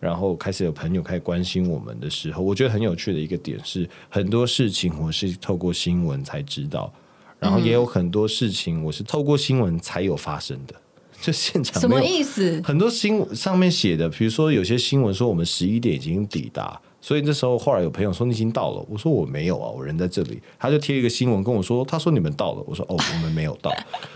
[0.00, 6.92] 然后开始有朋友开始关心我们的时候，我觉得很有趣的一个点是，很多事情我是透过新闻才知道，
[7.38, 10.74] 然后也有很多事情我是透过新闻才有发生的，
[11.20, 12.60] 就现场什么意思？
[12.64, 23.70] 很多新闻上面写的，比如说有些新闻说我们十一点已经抵达，所以那时候后来有朋友说你已经到了，我说我没有啊，我人在这里，他就贴一个新闻跟我说，他说你们到了，我说哦我们没有到，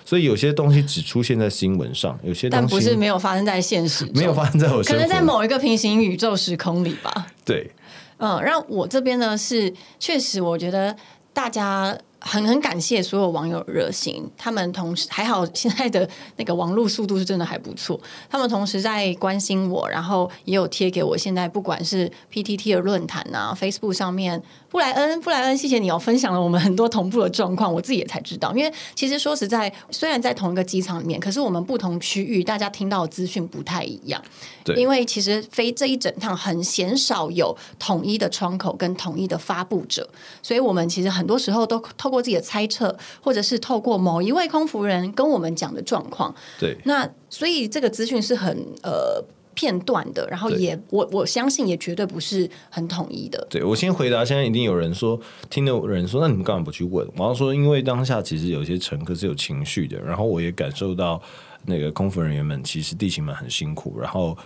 [0.05, 7.27] 所以有些东西只出现在新闻上，有些东西但不是没有发生在现实中，没有发生在我可能在某一个平行宇宙时空里吧。
[7.45, 7.71] 对。
[8.19, 10.97] 嗯，让我这边呢是确实，我觉得
[11.35, 11.95] 大家
[12.27, 34.21] 很很感谢所有网友热心，他们同时还好现在的那个网络速度是真的还不错，他们同时在关心我，然后也有贴给我现在不管是 PTT 的论坛啊，Facebook 上面，布莱恩布莱恩，谢谢你哦，分享了我们很多同步的状况，我自己也才知道，因为其实说实在，虽然在同一个机场里面，可是我们不同区域大家听到的资讯不太一样。
[34.65, 34.75] 对。
[34.77, 40.09] 因为其实飞这一整趟很鲜少有统一的窗口跟统一的发布者，
[40.43, 49.23] 所以我们其实很多时候都透过自己的猜测，或者是透过某一位空服人跟我们讲的状况，对那所以这个资讯是很呃
[49.55, 53.47] 片段的，然后也我我相信也绝对不是很统一的。
[53.51, 54.25] 对，我先回答。
[54.25, 57.07] 现在一定有人说，听的人说，那你们干嘛不去问？
[57.17, 61.21] 我要说，因为当下其实有些乘客是有情绪的，然后我也感受到
[61.65, 64.37] 那个空服人员们其实地勤们很辛苦，然后。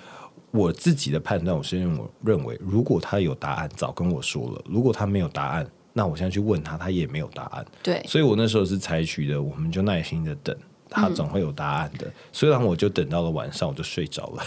[0.53, 7.67] 我自己的判断，我是认为认为，如果他有答案，早跟我说了；如果他没有答案，那我现在去问他，他也没有答案。
[7.83, 10.57] 对，所以我那时候是采取的，我们就耐心的等，
[10.89, 12.11] 他总会有答案的。
[12.33, 14.43] 虽然我就等到了晚上，我就睡着了。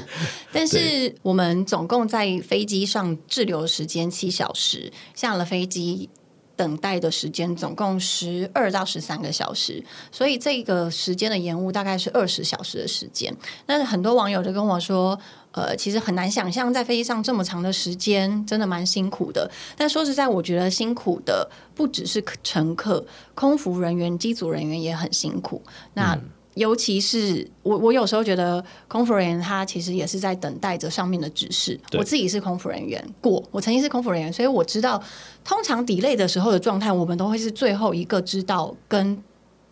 [0.52, 6.08] 但是我们总共在飞机上滞留时间七小时，下了飞机
[6.56, 13.36] 等待的时间总共十二到十三个小时，所以这个时间的延误大概是二十小时的时间。
[13.66, 15.18] 那很多网友就跟我说，
[15.54, 19.48] 呃，其实很难想象在飞机上这么长的时间，真的蛮辛苦的。
[19.76, 25.62] 但说实在，我觉得辛苦的不只是乘客、空服人员、机组人员也很辛苦。
[25.92, 26.18] 那
[26.54, 31.78] 尤其是我，我有时候觉得空服人员他其实也是在等待着上面的指示。
[31.96, 35.00] 我自己是空服人员过，我曾经是空服人员，所以我知道
[35.44, 39.16] 通常 delay 的时候的状态，我们都会是最后一个知道跟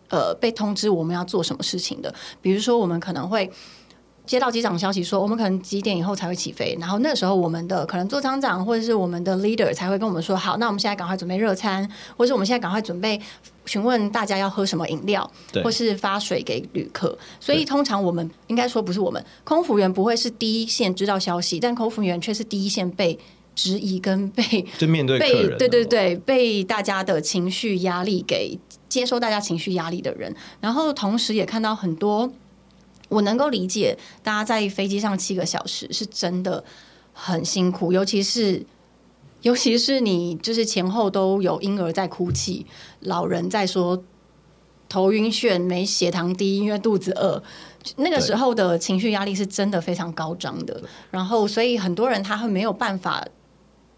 [0.07, 2.13] 呃被通知我们要做什么事情的。
[2.41, 3.51] 比如说，我们可能会。
[4.25, 13.19] 接到机长消息说，我们可能几点以后才会起飞，然后那时候我们的可能座舱长或者是我们的 leader 才会跟我们说，好，那我们现在赶快准备热餐，或者我们现在赶快准备
[13.65, 15.29] 询问大家要喝什么饮料，
[15.61, 17.17] 或是发水给旅客。
[17.39, 23.19] 所以通常我们应该说不是我们空服员不会是第一线知道消息，但空服员却是第一线被
[23.53, 28.57] 质疑跟被就面对被，对对对被大家的情绪压力给
[28.87, 32.31] 接收大家情绪压力的人，然后同时也看到很多。
[33.13, 36.63] 我能够理解，大家在飞机上七个小时是真的
[37.13, 38.65] 很辛苦，尤其是
[39.41, 42.65] 尤其是你就是前后都有婴儿在哭泣，
[43.01, 44.03] 老人在说
[44.89, 47.41] 头晕眩、没血糖低，因为肚子饿。
[47.97, 53.27] 那个时候的情绪压力是真的非常高涨的，然后所以很多人他会没有办法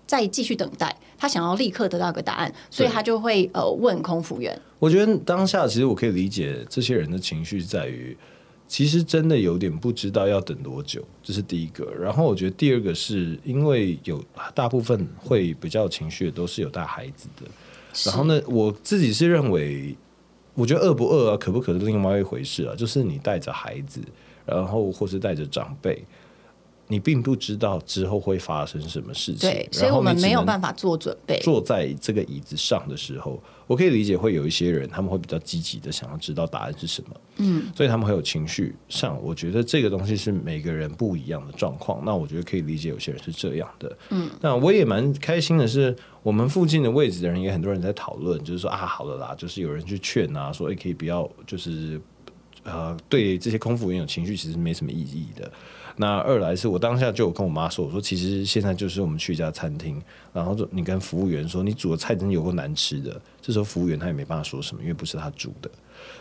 [0.08, 8.18] 再继续等待，他想要立刻得到一个答案，所以他就会呃问空服员，我觉得当下其实我可以理解这些人的情绪在于，
[8.68, 11.86] 其实真的有点不知道要等多久，这是第一个。
[11.94, 14.24] 然后我觉得第二个是因为有
[14.54, 17.46] 大部分会比较有情绪的都是有带孩子的，
[18.10, 19.96] 然后呢，我自己是认为，
[20.56, 22.76] 我觉得饿不饿啊，可不可是另外一回事啊。
[22.76, 24.02] 就是你带着孩子，
[24.46, 26.04] 然后或是带着长辈，
[26.88, 30.72] 你并不知道之后会发生什么事情，对，所以我们没有办法。
[30.76, 31.40] 做准备。
[31.42, 39.18] 坐在这个椅子上的时候，我可以理解会有一些人他们会比较积极的想要知道答案是什么，嗯，所以他们会有情绪上。
[39.24, 42.04] 我觉得这个东西是每个人不一样的状况。
[42.04, 52.00] 那我觉得可以理解有些人是这样的，嗯，那我也蛮开心的是，我们附近的位置的人也很多人在讨论，就是说啊，好了啦，就是有人去劝啊，说也可以不要就是。
[52.64, 55.52] 呃，对这些空服员有情绪其实没什么意义的。
[55.98, 60.02] 那二来是我当下就有跟我妈说，我说其实现在就是我们去一家餐厅，
[60.34, 65.70] 然后就你跟服务员说你煮的菜真的有够难吃的，这时候服务员他也没办法说什么，因为不是他煮的。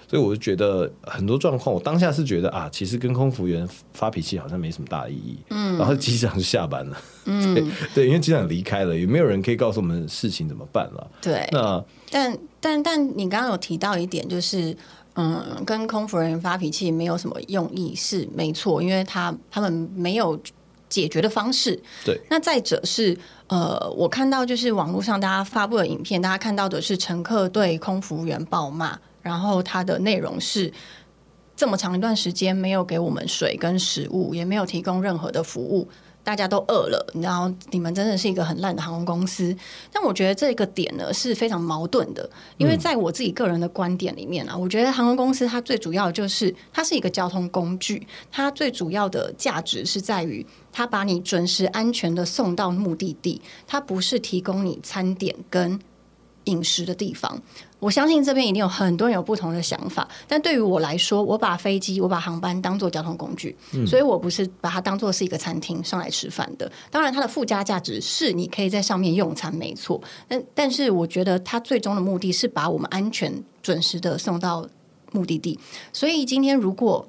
[0.06, 5.36] 所以我就觉得很多状况，我当下是觉得啊，其实跟空服员发脾气好像没什么大意义。
[5.50, 6.96] 嗯，然后机长就下班了。
[7.24, 11.10] 嗯，对对，因为机长离开了，也没有人可以告诉我们事情怎么办了。
[11.20, 14.76] 对，那但但但你刚刚有提到一点，就是
[15.14, 20.38] 嗯，跟空服人员发脾气没有什么用意，是没错，因为他他们没有
[20.88, 21.80] 解决的方式。
[22.04, 30.72] 对，那再者是呃，我看到就是网络上大家发布的影片，大家看到的是乘客对空服员暴骂，然后它的内容是。
[31.56, 35.88] 这么长一段时间没有给我们水跟食物，也没有提供任何的服务，
[36.24, 37.06] 大家都饿了。
[37.22, 39.56] 然后你们真的是一个很烂的航空公司。
[39.92, 55.78] 但我觉得这个点呢是非常矛盾的，因为在我自己个人的观点里面啊，我觉得航空公司它最主要就是它是一个交通工具，它最主要的价值是在于它把你准时安全的送到目的地，它不是提供你餐点跟
[56.44, 57.40] 饮食的地方。
[57.78, 63.54] 我相信这边一定有很多人有不同的想法，但对于我来说，我把飞机、我把航班当做交通工具，
[63.86, 66.70] 所以我不是把它当做是一个餐厅上来吃饭的。
[66.90, 70.00] 当然，它的附加价值是你可以在上面用餐，没错。
[70.26, 74.66] 但但是，我觉得它最终的目的是把我们安全、准时的送到
[75.12, 75.58] 目的地。
[75.92, 77.06] 所以，今天如果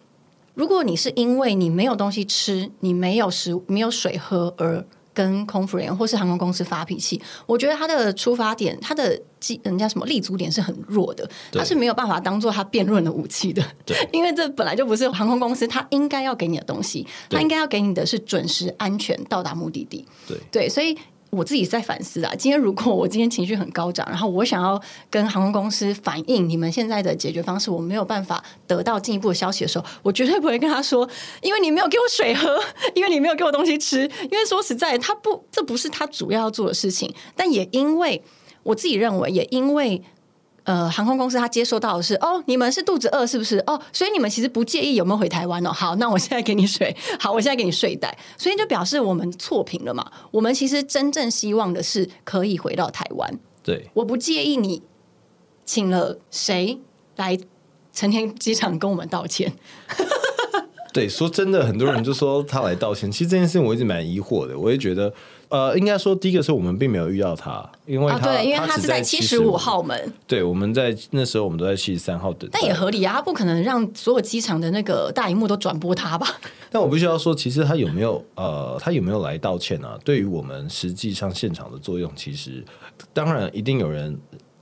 [0.56, 4.86] 如果你是因为你没有东西吃，你没有食、没有水喝而
[5.16, 20.06] 跟空服人员或是航空公司发脾气，我觉得他的出发点，他的基人家什么立足点是很弱的，他是没有办法当做他辩论的武器的对， 因为这本来就不是航空公司他应该要给你的东西，他应该要给你的是准时、安全到达目的地。
[20.28, 20.38] 对。
[20.52, 20.98] 对，所以
[21.36, 22.34] 我自己在反思啊。
[22.38, 31.08] 今天如果我今天情绪很高涨，然后我想要跟航空公司反映你们现在的解决方式，我没有办法得到进一步的消息的时候，我绝对不会跟他说，
[31.42, 32.60] 因为你没有给我水喝，
[32.94, 34.10] 因为你没有给我东西吃。
[34.32, 37.14] 因为说实在，他不，这不是他主要要做的事情。
[37.36, 38.24] 但也因为
[38.64, 40.02] 我自己认为，也因为。
[40.66, 43.60] 呃，航空公司他接收到的是哦，你们是肚子饿是不是？
[43.68, 45.72] 哦，所以你们其实不介意有没有回台湾哦。
[45.72, 50.12] 好，那我现在给你水， 好，我现在给你睡袋，所以就表示我们错评了嘛。
[50.32, 54.82] 我们其实真正希望的是可以回到台湾，对我不介意你
[55.64, 56.80] 请了谁
[57.16, 57.38] 来
[57.94, 59.54] 成田机场跟我们道歉。
[60.92, 63.12] 对，说真的，很多人就说他来道歉。
[63.12, 65.14] 其实这件事情我一直蛮疑惑的，我也觉得，
[65.50, 72.50] 呃，应该说第一个是我们并没有遇到他，因为啊，他、对，因为他是在七十五号门，对，我们在那时候我们都在七十三号等。
[72.52, 76.28] 但也合理啊，他不可能让所有机场的那个大荧幕都转播他吧？
[76.72, 79.98] 但我必须要说，其实他有没有呃，他有没有来道歉啊？
[80.04, 82.64] 对于我们实际上现场的作用，其实
[83.14, 84.18] 当然一定有人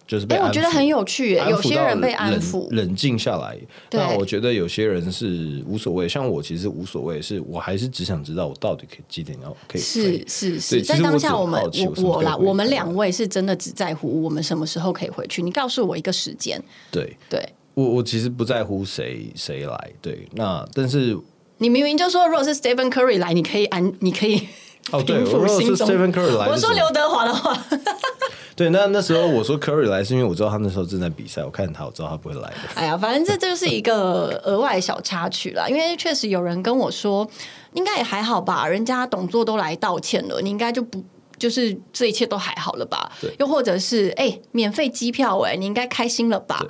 [0.07, 0.37] 就是被。
[0.37, 3.57] 我觉得很有趣有些人被安抚，冷静下来。
[3.89, 3.99] 对。
[3.99, 11.61] 那我觉得有些人是无所谓，像我其实无所谓，是我还是只想知道我到底可以几点要可以是是是，在当下我们
[11.97, 15.41] 我我啦，我们两位是真的只在乎我们什么时候可以回去。
[15.41, 17.15] 你告诉我一个时间，对。
[17.29, 17.47] 对。
[17.75, 21.17] 我我其实不在乎谁谁来，对，那但是
[21.57, 24.47] 你明明就说，如果是 Stephen Curry 来，你可以安，你可以
[24.91, 27.57] 哦，对，平复如果是 Stephen Curry 来，我说刘德华的话，
[28.55, 32.55] 对，那那时候我说 Curry 来，是因为我知道他那时候正在比赛，我看他，我知道他不会来的。
[32.75, 35.67] 哎呀，反正这就是一个 额外小插曲啦。
[35.67, 37.27] 因为确实有人跟我说，
[37.73, 41.03] 应该也还好吧，人家董座都来道歉了，你应该就不。
[41.35, 43.11] 就是这一切都还好了吧？
[43.37, 46.63] 又或者是哎、免费机票哎、你应该开心了吧？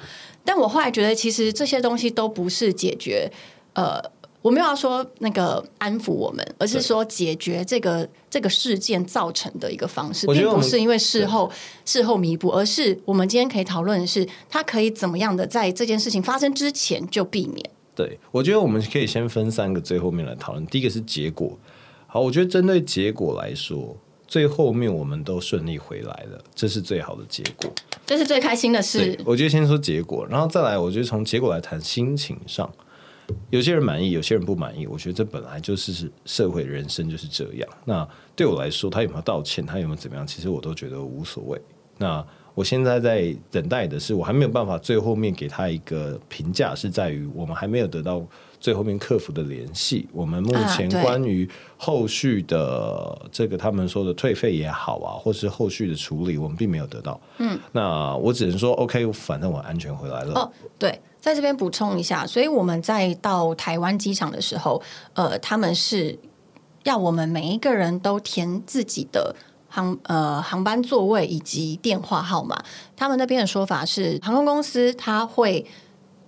[0.43, 3.31] 但我后来觉得，其实这些东西都不是解决
[3.73, 4.01] 呃，
[4.43, 11.49] 我没有要说那个安抚我们，而是说解决这个这个事件造成的一个方式，并不是因为事后
[11.85, 17.67] 事后弥补，而是我们今天可以讨论的是，他可以怎么样的在这件事情发生之前就避免。
[17.95, 20.65] 对，我觉得我们可以先分三个最后面来讨论。
[20.67, 21.57] 第一个是结果，
[22.05, 23.95] 好，我觉得针对结果来说，
[24.27, 27.71] 最后面我们都顺利回来了，这是最好的结果。
[28.05, 32.69] 这是最开心的事，，我觉得先说结果，然后再来，我觉得从结果来谈心情上，
[33.49, 34.85] 有些人满意，有些人不满意。
[34.87, 37.69] 我觉得这本来就是社会人生就是这样。
[37.85, 41.61] 那对我来说，他有没有道歉，他有没有怎么样，其实我都觉得无所谓。
[41.97, 42.25] 那
[42.55, 48.23] 我现在在等待的是，我还没有办法最后面给他一个评价，是在于我们还没有得到
[48.59, 50.07] 最后面客服的联系。
[50.11, 57.19] 我们目前关于后续的这个他们说的退费也好啊，或是后续的处理，我们并没有得到。
[57.39, 60.33] 嗯，那我只能说，OK，反正我安全回来了。
[60.35, 64.81] 哦，对，在这边补充一下，所以我们在到台湾机场的时候，
[65.13, 66.19] 呃，他们是
[66.83, 69.33] 要我们每一个人都填自己的。
[69.75, 72.63] 航呃航班座位以及电话号码，
[72.95, 75.65] 他们那边的说法是，航空公司他会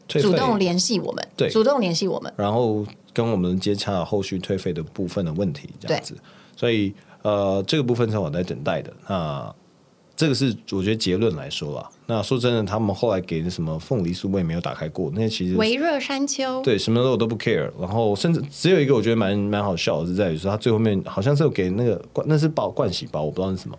[0.07, 2.83] 主动联系我们，对主动联系我们，然后
[3.13, 6.17] 跟我们接洽后续退费的部分的问题，这样子。
[6.57, 6.91] 所以
[7.21, 8.91] 呃，这个部分是我在等待的。
[9.07, 9.55] 那
[10.15, 11.87] 这个是我觉得结论来说啦。
[12.07, 17.69] 那说真的，他们后来给的什么凤梨酥我也没有打开过，那些其实微热山丘，对什么的我都不 care。
[17.79, 23.75] 然后甚至只有一个我觉得蛮蛮好笑的是在于说，他最后面好像是有给那个罐，那是包盥洗包，我不知道是什么，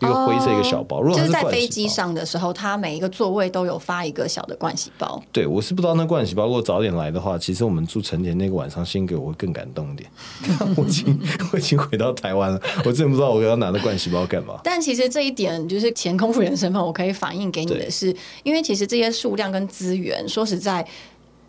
[0.00, 1.00] 一个灰色一个小包。
[1.00, 5.22] 如果就是在飞机上的时候，它每一个座位都有发一个小的盥洗包。
[5.32, 10.10] 对，我是不知道那盥洗包，如果早点来的话，其实我们住成田那个晚上先给我会更感动一点。
[10.76, 11.20] 我已经
[11.52, 14.60] 我已经回到台湾了，我真的不知道我要拿那盥洗包干嘛。
[14.64, 20.86] 但其实这一点就是前空服员身份，我可以反映给你的是，因为其实这些数量跟资源，说实在。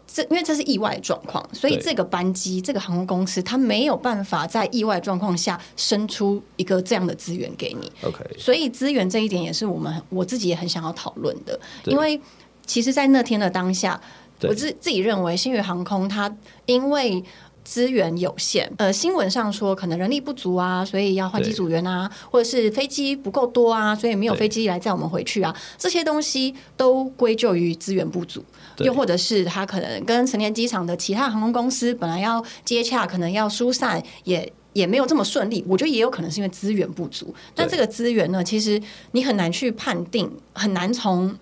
[0.07, 7.91] 这因为这是意外状况，所以这个班机、这个航空公司，它没有办法在意外状况下生出一个这样的资源给你。
[8.03, 12.19] OK，所以资源这一点也是我们我自己也很想要讨论的，因为
[12.65, 13.99] 其实，在那天的当下，
[14.43, 16.33] 我自自己认为新宇航空它
[16.65, 17.23] 因为。
[17.65, 28.45] 资源有限，呃，新闻上说可能人力不足啊，所以要换机组员啊，或者是飞机不够多啊，所以没有飞机来载我们回去啊，这些东西都归咎于资源不足，对
[28.79, 35.63] 又或者是他可能跟成田机场的其他航空公司本来要接洽，可能要疏散，也也没有这么顺利。
[35.67, 37.33] 我觉得也有可能是因为资源不足。
[37.53, 41.35] 但这个资源呢，其实你很难去判定，很难从。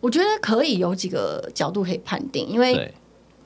[0.00, 2.94] 我觉得可以有几个角度可以判定，因为对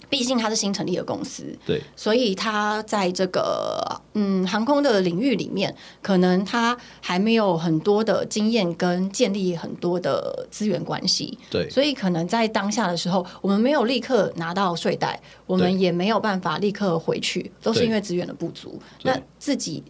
[0.08, 1.80] 毕竟它是新成立的公司，对。
[1.96, 11.68] 所以它在这个嗯航空的领域里面，可能它还没有很多的经验跟建立很多的资源关系，对。
[11.70, 18.80] 所以可能在当下的时候，我们没有立刻拿到税贷，我们也没有办法立刻回去，都是因为资源的不足。
[19.02, 19.82] 那自己。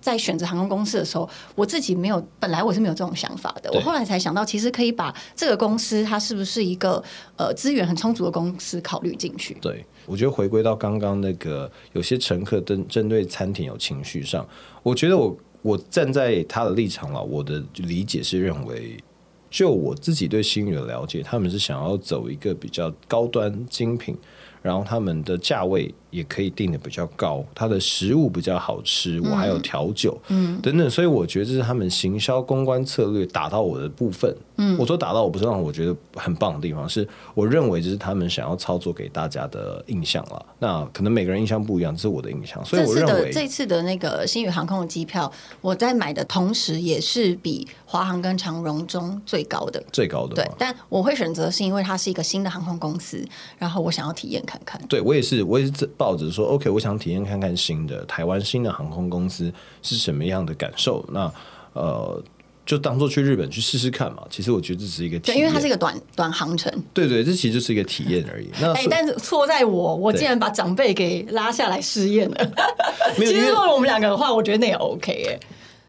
[0.00, 3.70] 在选择航空公司的时候，我自己没有，本来我是没有这种想法的。
[3.72, 7.02] 我后来才想到，其实可以把这个公司它是不是一个
[7.36, 9.56] 呃资源很充足的公司考虑进去。
[9.60, 14.46] 对，我觉得回归到刚刚那个，有些乘客针针对餐厅有情绪上，
[14.82, 18.96] 我觉得我我站在他的立场了，我的理解是认为，
[19.50, 24.16] 就我自己对星宇的了解，他们是想要走一个比较高端精品，
[24.62, 34.34] 然后他们的价位也可以定的比较高，它的食物比较好吃，我还有调酒，嗯，等等，所以我觉得这是他们行销公关策略打到我的部分。
[34.56, 40.46] 嗯，我说打到我不是让我觉得很棒的地方，是我认为这是他们想要操作给大家的印象了。
[40.58, 45.30] 那可能每个人印象不一样，这是我的印象，所以我认为这次的那个新宇航空的机票，
[45.60, 50.34] 我在买的同时也是比华航跟长荣中最高的，最高的。
[50.34, 53.24] 对，但我会选择是因为它是一个新的航空公司，
[53.56, 54.80] 然后我想要体验看看。
[54.88, 61.04] 对我也是，我也是抱着说，OK，我想体验看看新的台湾新的航空公司是什么样的感受。
[61.12, 61.30] 那
[61.74, 62.22] 呃。
[62.66, 64.22] 就当做去日本去试试看嘛。
[64.30, 66.72] 其实我觉得这是一个，对，因为它是一个短短航程。
[66.94, 68.48] 对对，这其实就是一个体验而已。
[68.62, 72.36] 那哎，但是错在我，我竟然把长辈给拉下来试验了。
[73.16, 75.40] 其实如果我们两个的话，我觉得那也 OK 哎。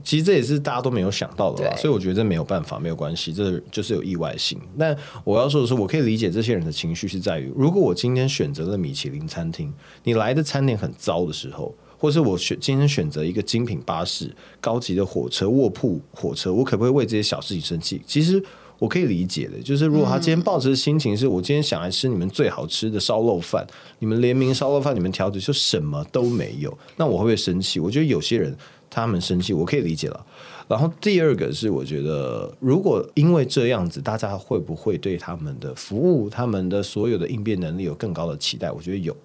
[0.04, 4.60] 其实这也是大家都没有想到的，所以我觉得这没有办法，没有关系，这就是有意外性。
[4.78, 9.74] 但我要说的是，我可以理解这些人的情绪是在于，如果我今天选择了米其林餐厅，
[10.04, 11.76] 你来的餐点很糟的时候。
[12.02, 14.28] 或是我选今天选择一个精品巴士、
[14.60, 18.02] 高级的火车、卧铺火车，我可不可以为这些小事情生气？
[18.08, 18.44] 其实
[18.80, 23.64] 我可以理解的，就是如果他今天抱着的心情是我今天想来吃你们最好吃的烧肉饭，
[24.00, 27.80] 你们联名烧肉饭，你们调子就什么都没有，那我会不会生气？
[27.80, 28.58] 我觉得有些人
[28.92, 30.26] 他们生气，我可以理解了。
[30.68, 38.70] 然后第二个是，我觉得如果因为这样子，大家会不会对他们的服务、他们的所有的应变能力有更高的期待？
[38.72, 39.16] 我觉得有。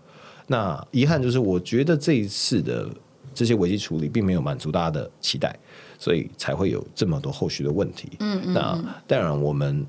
[0.47, 2.89] 那遗憾就是，我觉得这一次的
[3.35, 5.57] 这些危机处理并没有满足大家的期待，
[5.99, 8.11] 所以才会有这么多后续的问题。
[8.21, 8.53] 嗯嗯。
[8.53, 9.85] 那当然，我们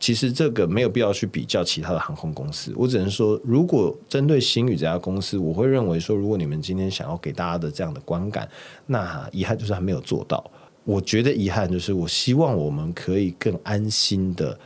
[0.00, 2.72] 其实这个没有必要去比较其他的航空公司。
[2.76, 8.48] 我只能说，如果针对星宇这家公司，我会认为说，如果你们今天想要给大家的这样的观感，
[8.86, 10.50] 那遗憾就是还没有做到。
[10.84, 14.58] 我觉得遗憾就是，我希望我们可以更安心的。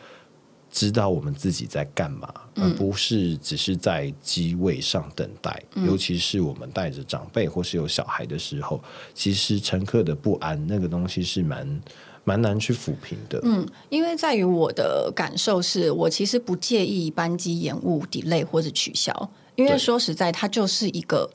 [0.74, 5.62] 知道我们自己在干嘛，而不是只是在机位上等待。
[5.86, 11.78] 尤其是我们带着长辈或是有小孩的时候，其实乘客的不安那个东西是蛮
[12.24, 13.40] 蛮难去抚平的。
[13.42, 21.30] 嗯，因为在于我的感受是，我其实不介意班机延误、delay 或者取消，因为说实在，它就是一个。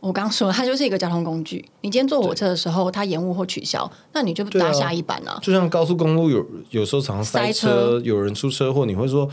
[0.00, 1.64] 我刚说，它就是一个交通工具。
[1.80, 5.38] 你今天坐火车的时候，它延误或取消，那你就搭下一班啊。
[5.40, 9.26] 就像高速公路有有时候常塞车，有人出车祸，你会说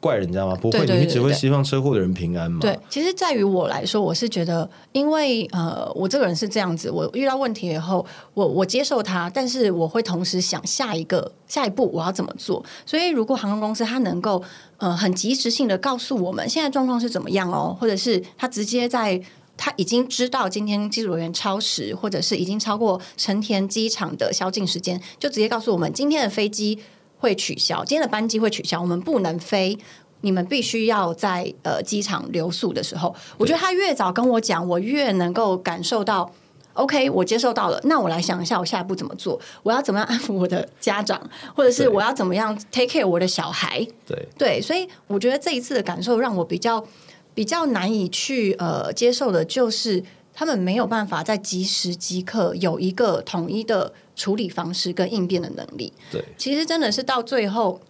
[0.00, 0.56] 怪人家吗？
[0.60, 2.58] 不会，你只会希望车祸的人平安嘛。
[2.60, 12.64] 对，其实在于我来说，我是觉得，因为呃，我这个人是这样子，我遇到问题以后，我我接受它，但是我会同时想下一个下一步我要怎么做。
[12.86, 14.42] 所以，如果航空公司它能够
[14.78, 19.20] 呃很及时性的告诉我们现在状况是怎么样哦，或者是他直接在。
[19.62, 26.78] 他已经知道今天机组人员超时，或者是已经超过成田机场的宵禁时间，就直接告诉我们今天的飞机
[27.20, 29.78] 会取消，今天的班机会取消，我们不能飞，
[30.22, 36.28] 你们必须要在呃机场留宿的时候，我觉得他越早跟我讲，我越能够感受到
[36.72, 39.38] ，OK，我接受到了，那我来想一下，我下一步怎么做？
[39.62, 41.20] 我要怎么样安抚我的家长，
[41.54, 43.86] 或者是我要怎么样 take care 我的小孩？
[44.06, 46.84] 对对，所以我觉得这一次的感受让我比较。
[47.32, 50.02] 比较难以去呃接受的，就是
[50.34, 55.92] 他们没有办法在即时即刻有一个统一的处理方式跟应变的能力。
[56.10, 57.80] 对，其实真的是到最后，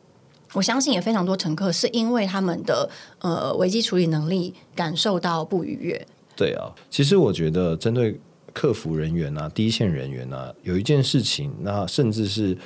[0.52, 2.88] 我相信也非常多乘客是因为他们的
[3.20, 6.06] 呃危机处理能力感受到不愉悦。
[6.36, 8.20] 对啊，其实我觉得针对
[8.52, 12.56] 客服人员啊、第一线人员啊，有一件事情，那甚至是。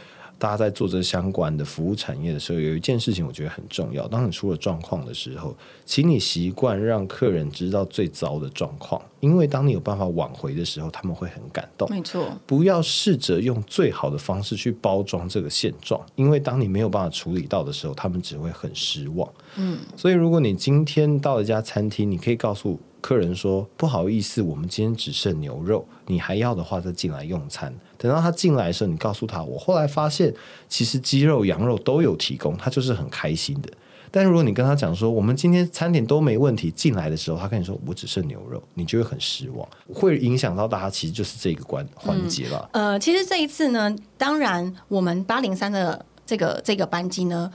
[0.44, 4.06] 大家在做这相关的服务产业的时候，有一件事情我觉得很重要。
[4.06, 11.88] 当你出了状况的时候，请你习惯让客人知道最糟的状况，因为当你有办法挽回的时候，他们会很感动。
[11.88, 19.26] 没错，不要试着用最好的方式去包装这个现状，因为当你没有办法处理到的时候，他们只会很失望。
[19.56, 22.78] 嗯，所以如果你今天到了一家餐厅，你可以告诉。
[23.00, 27.70] 客人说：“不好意思，我们今天只剩牛肉，你还要的话再进来用餐。
[28.04, 30.30] 等到他进来的时候，你告诉他，我后来发现
[30.68, 33.70] 其实鸡肉、羊肉都有提供，他就是很开心的。
[34.10, 40.90] 但如果你跟他讲说，我们今天餐点都没问题，进来的时候他跟你说我只剩牛肉，你就会很失望，会影响到大家。
[40.90, 42.68] 其实就是这个关环节了。
[42.74, 47.50] 呃，其实这一次呢，当然我们八零三的这个这个班机呢，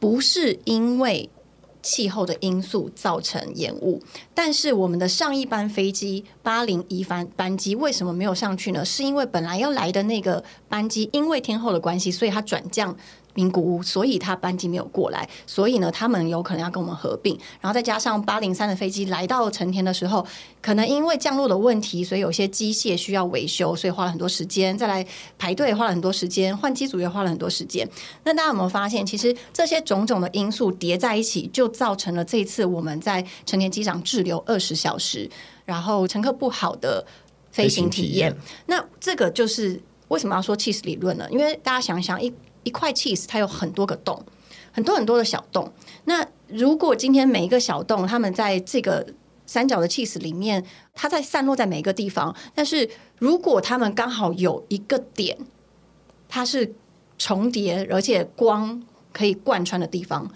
[0.00, 1.30] 不是因为。”
[1.84, 4.00] 气候的因素造成延误，
[4.32, 8.82] 但是我们的上一班飞机八零一班班机为什么没有上去呢？
[8.82, 12.96] 是因为本来要来的那个班机因为天后的关系，所以它转降
[13.34, 20.24] 名古屋，所以他班机没有过来，所以呢，他们有可能要跟我们合并，然后再加上八零三的飞机来到成田的时候，
[20.62, 25.04] 可能因为降落的问题，所以有些机械需要维修，所以花了很多时间，再来
[25.38, 27.88] 排队花了很多时间，换机组也花了很多时间。
[28.22, 35.28] 那大家有没有发现，其实这些种种的因素叠在一起，就造成了这一次我们在成田机场滞留二十小时，
[35.64, 37.04] 然后乘客不好的
[37.50, 38.36] 飞行体验。
[38.66, 41.26] 那这个就是为什么要说 cheese 理论呢？
[41.30, 42.32] 因为大家想想一。
[42.64, 44.24] 一块 cheese 它有很多个洞，
[44.72, 45.72] 很多很多的小洞。
[46.04, 49.06] 那如果今天每一个小洞，它们在这个
[49.46, 52.34] 三角的 cheese 里面，它在散落在每一个地方。
[52.54, 52.88] 但是
[53.18, 55.36] 如果它们刚好有一个点，
[56.28, 56.74] 它是
[57.18, 60.30] 重叠，而且光可以贯穿的地方，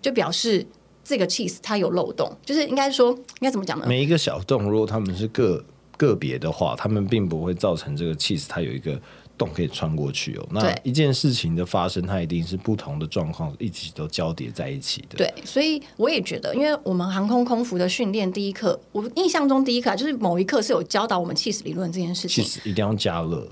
[0.00, 0.66] 就表示
[1.02, 2.30] 这个 cheese 它有漏洞。
[2.44, 3.86] 就是应该说，应该怎么讲呢？
[3.86, 5.64] 每一个小洞，如果它们是个
[5.96, 9.00] 个别的话，它们并不会造成这个 cheese 它有一个。
[9.36, 10.46] 洞可以穿过去哦。
[10.50, 15.16] 那一件事情的发生，它一定是不同的状况一起都交叠在一起的。
[15.16, 22.44] 对，所以我也觉得，因为我们航空空服的训练第一课，我印象中第一课就是某一课是有教导我们 cheese 理论这件事情。
[22.44, 23.48] cheese 一定要加热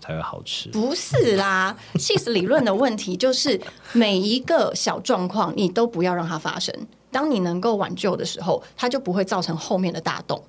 [0.00, 0.68] 才会好吃。
[0.70, 3.60] 不是啦，cheese 理论的问题就是
[3.92, 6.74] 每一个小状况你都不要让它发生。
[7.10, 10.42] 当你能够挽救的时候，它就不会造成后面的大洞。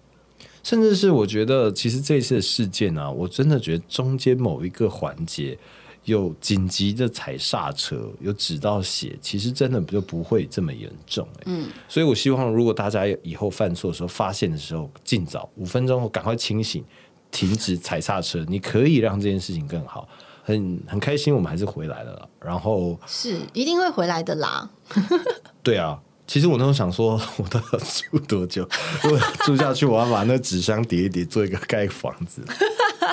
[0.69, 5.57] 甚至是我觉得，其实这一次的事件啊，我真的觉得中间某一个环节
[6.03, 11.27] 有紧急的踩刹车，有止到血，其实真的就不会这么严重。
[11.47, 16.85] 嗯，所以我希望如果大家以后犯错的时候发现的时候，尽早五分钟后赶快清醒，
[17.31, 20.07] 停止踩刹车，你可以让这件事情更好。
[20.43, 24.69] 很很开心，我们还是回来了，然后是一定会回来的啦。
[25.63, 25.99] 对啊。
[26.29, 28.61] 其实我那时候想说， 我都要住多久？
[29.01, 32.43] 如果住下去，我要把那纸箱叠一叠，做一个盖房子。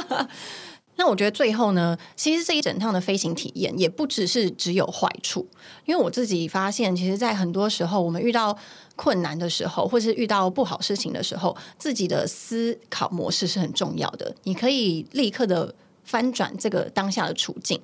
[0.96, 5.48] 那我觉得最后呢，其实这一整趟的飞行体验也不只是只有坏处，
[5.86, 8.54] 因为我自己发现，其实，在很多时候，我们遇到
[8.96, 14.34] 困难的时候，或是遇到不好事情的时候，自己的思考模式是很重要的。
[14.42, 17.80] 你可以立刻的翻转这个当下的处境。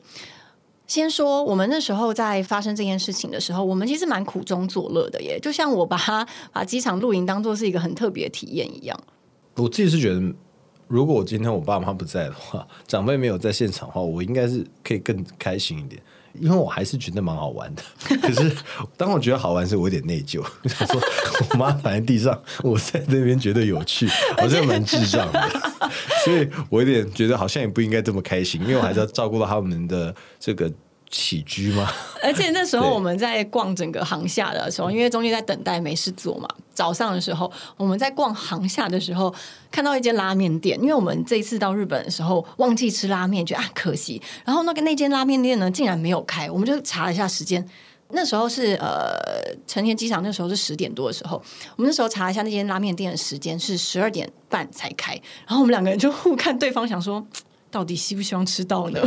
[0.93, 5.41] 先说，我们那时候在发生这件事情的时候，我们其实蛮苦中作乐的耶。
[5.41, 9.01] 就像我把它 把机场露营当做是一个很特别的体验一样。
[9.55, 10.21] 我自己是觉得，
[10.89, 15.99] 如果我今天我爸妈不在的话，长辈没有在现场的话，我应该是可以更开心一点。
[16.41, 17.83] 因为我还是觉得蛮好玩的，
[18.21, 18.51] 可是
[18.97, 21.01] 当我觉得好玩时，我有点内疚，我 想说
[21.51, 24.07] 我妈躺在地上，我在那边觉得有趣，
[24.39, 25.51] 好像蛮智障的，
[26.25, 30.73] 所以我有点觉得好像也不应该这么开心，因为我还是要照顾到他们的这个。
[31.13, 31.89] 起居吗？
[32.25, 36.49] 而且那时候我们在逛整个航下的时候，因为中间在等待没事做嘛。
[36.73, 39.33] 早上的时候我们在逛航下的时候，
[39.71, 44.21] 看到一间拉面店，因为我们这一次到日本的时候忘记吃拉面，觉得啊可惜。
[44.47, 47.69] 然后那个那间拉面店呢，竟然没有开，我们就查了一下时间。
[48.15, 49.19] 那时候是呃
[49.67, 51.37] 成田机场，那时候是十点多的时候，
[51.77, 55.13] 我们那时候查一下那间拉面店的时间是十二点半才开。
[55.47, 57.27] 然后我们两个人就互看对方，想说。
[57.73, 59.01] 到底希不希望吃到呢？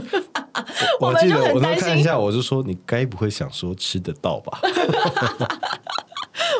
[0.99, 4.59] 我 记得我再看一下，我就说你该不会想说吃得到吧？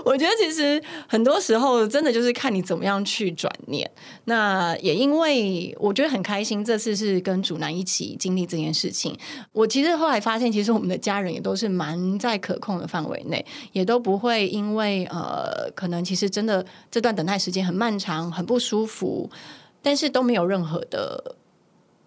[0.06, 3.90] 我觉得其实很多时候真的就是看你怎么样去转念。
[4.26, 9.18] 那也因为我觉得很开心，这次是跟主男一起经历这件事情。
[9.52, 19.30] 我其实后来发现，其实我们的家人也都是蛮在可控的范围内，也都不会因为呃，可能其实真的这段等待时间很漫长、很不舒服，
[19.82, 21.36] 但是都没有任何的。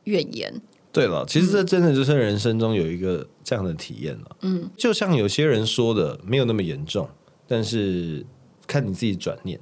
[0.09, 0.53] 怨言。
[0.91, 4.37] 对了，其实这真的就是人生中有一个这样的体验了。
[4.41, 7.09] 嗯，就像有些人说的，没有那么严重，
[7.47, 8.25] 但是
[8.67, 9.61] 看你自己转念。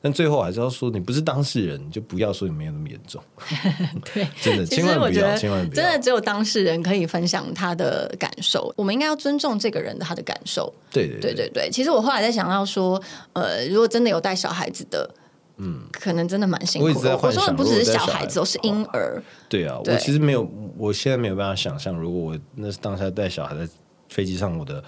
[0.00, 3.20] 但最后还是要说，你不是当事人，就不要说你没有那么严重。
[4.14, 5.82] 对， 真的，千万不要，千万不要。
[5.82, 10.72] 真的只有当事人可以分享他的感受，我们应该要尊重这个人的他的感受。
[10.92, 11.68] 对对对对对。
[11.70, 15.12] 其实我后来在想到说，呃，如果真的有带小孩子的。
[15.58, 16.88] 嗯，可能真的蛮辛苦。
[17.00, 17.16] 的。
[17.16, 19.22] 我说的不只是小孩子，是婴儿。
[19.48, 23.68] 对啊，我其实没有，我现在没有办法想象，如果我那是当下带小孩在
[24.08, 24.82] 飞机上，我的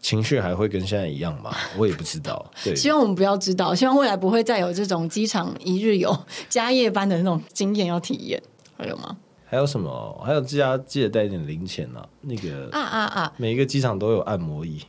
[0.00, 1.54] 情绪还会跟现在一样吗？
[1.78, 2.44] 我也不知道。
[2.62, 6.14] 对，希望我们不要知道，希望未来不会再有这种机场一日游
[6.48, 8.42] 加夜班的那种经验要体验。
[8.76, 9.16] 还有吗？
[9.46, 10.22] 还有什么？
[10.24, 12.04] 还有记得记得带一点零钱啊。
[12.22, 13.32] 那个啊啊啊！
[13.36, 14.82] 每一个机场都有按摩椅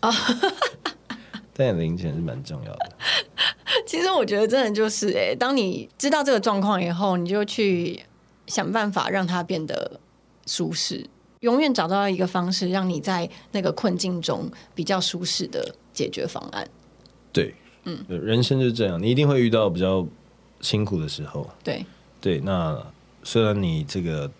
[0.00, 0.10] 啊。
[1.54, 2.90] 带点零钱是蛮重要的。
[3.92, 8.02] 其实我觉得真的就是，哎，当你知道这个状况以后，你就去
[8.46, 10.00] 想办法让它变得
[10.46, 11.06] 舒适，
[11.40, 16.66] 永远找到一个方式，让你在那个困境中比较舒适的解决方案。
[17.34, 20.06] 对，嗯，人生就是这样，你一定会遇到比较
[20.62, 21.46] 辛苦的时候。
[21.62, 21.84] 对，
[22.18, 22.82] 对，那
[23.22, 24.30] 虽然你这个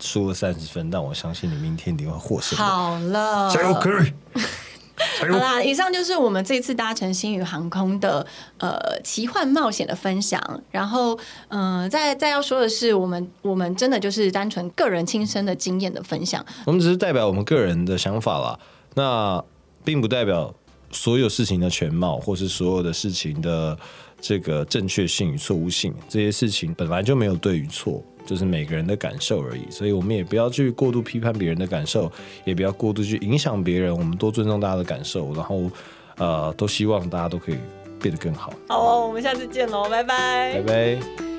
[0.00, 2.58] 输了三十分，但我相信你明天一定会获胜。
[2.58, 4.14] 好了，加油，Curry！
[5.20, 8.26] 好啦，以上就是我们这次搭乘星宇航空的
[8.58, 10.40] 呃奇幻冒险的分享。
[10.70, 11.18] 然后，
[11.48, 16.44] 嗯、再再要说的是，我们我们真的就是单纯个人亲身的经验的分享。
[16.64, 18.58] 我们只是代表我们个人的想法啦，
[18.94, 19.42] 那
[19.84, 20.54] 并不代表
[20.90, 23.78] 所有事情的全貌，或是所有的事情的
[24.20, 25.94] 这个正确性与错误性。
[26.08, 29.70] 这些事情本来就没有对与错，就是每个人的感受而已。
[29.70, 32.12] 所以我们也不要去过度批判别人的感受，
[32.44, 33.96] 也不要过度去影响别人。
[33.96, 35.70] 我们多尊重大家的感受，然后
[36.18, 37.56] 呃，都希望大家都可以
[38.00, 38.52] 变得更好。
[38.68, 41.35] 好、哦，我们下次见喽，拜拜拜拜。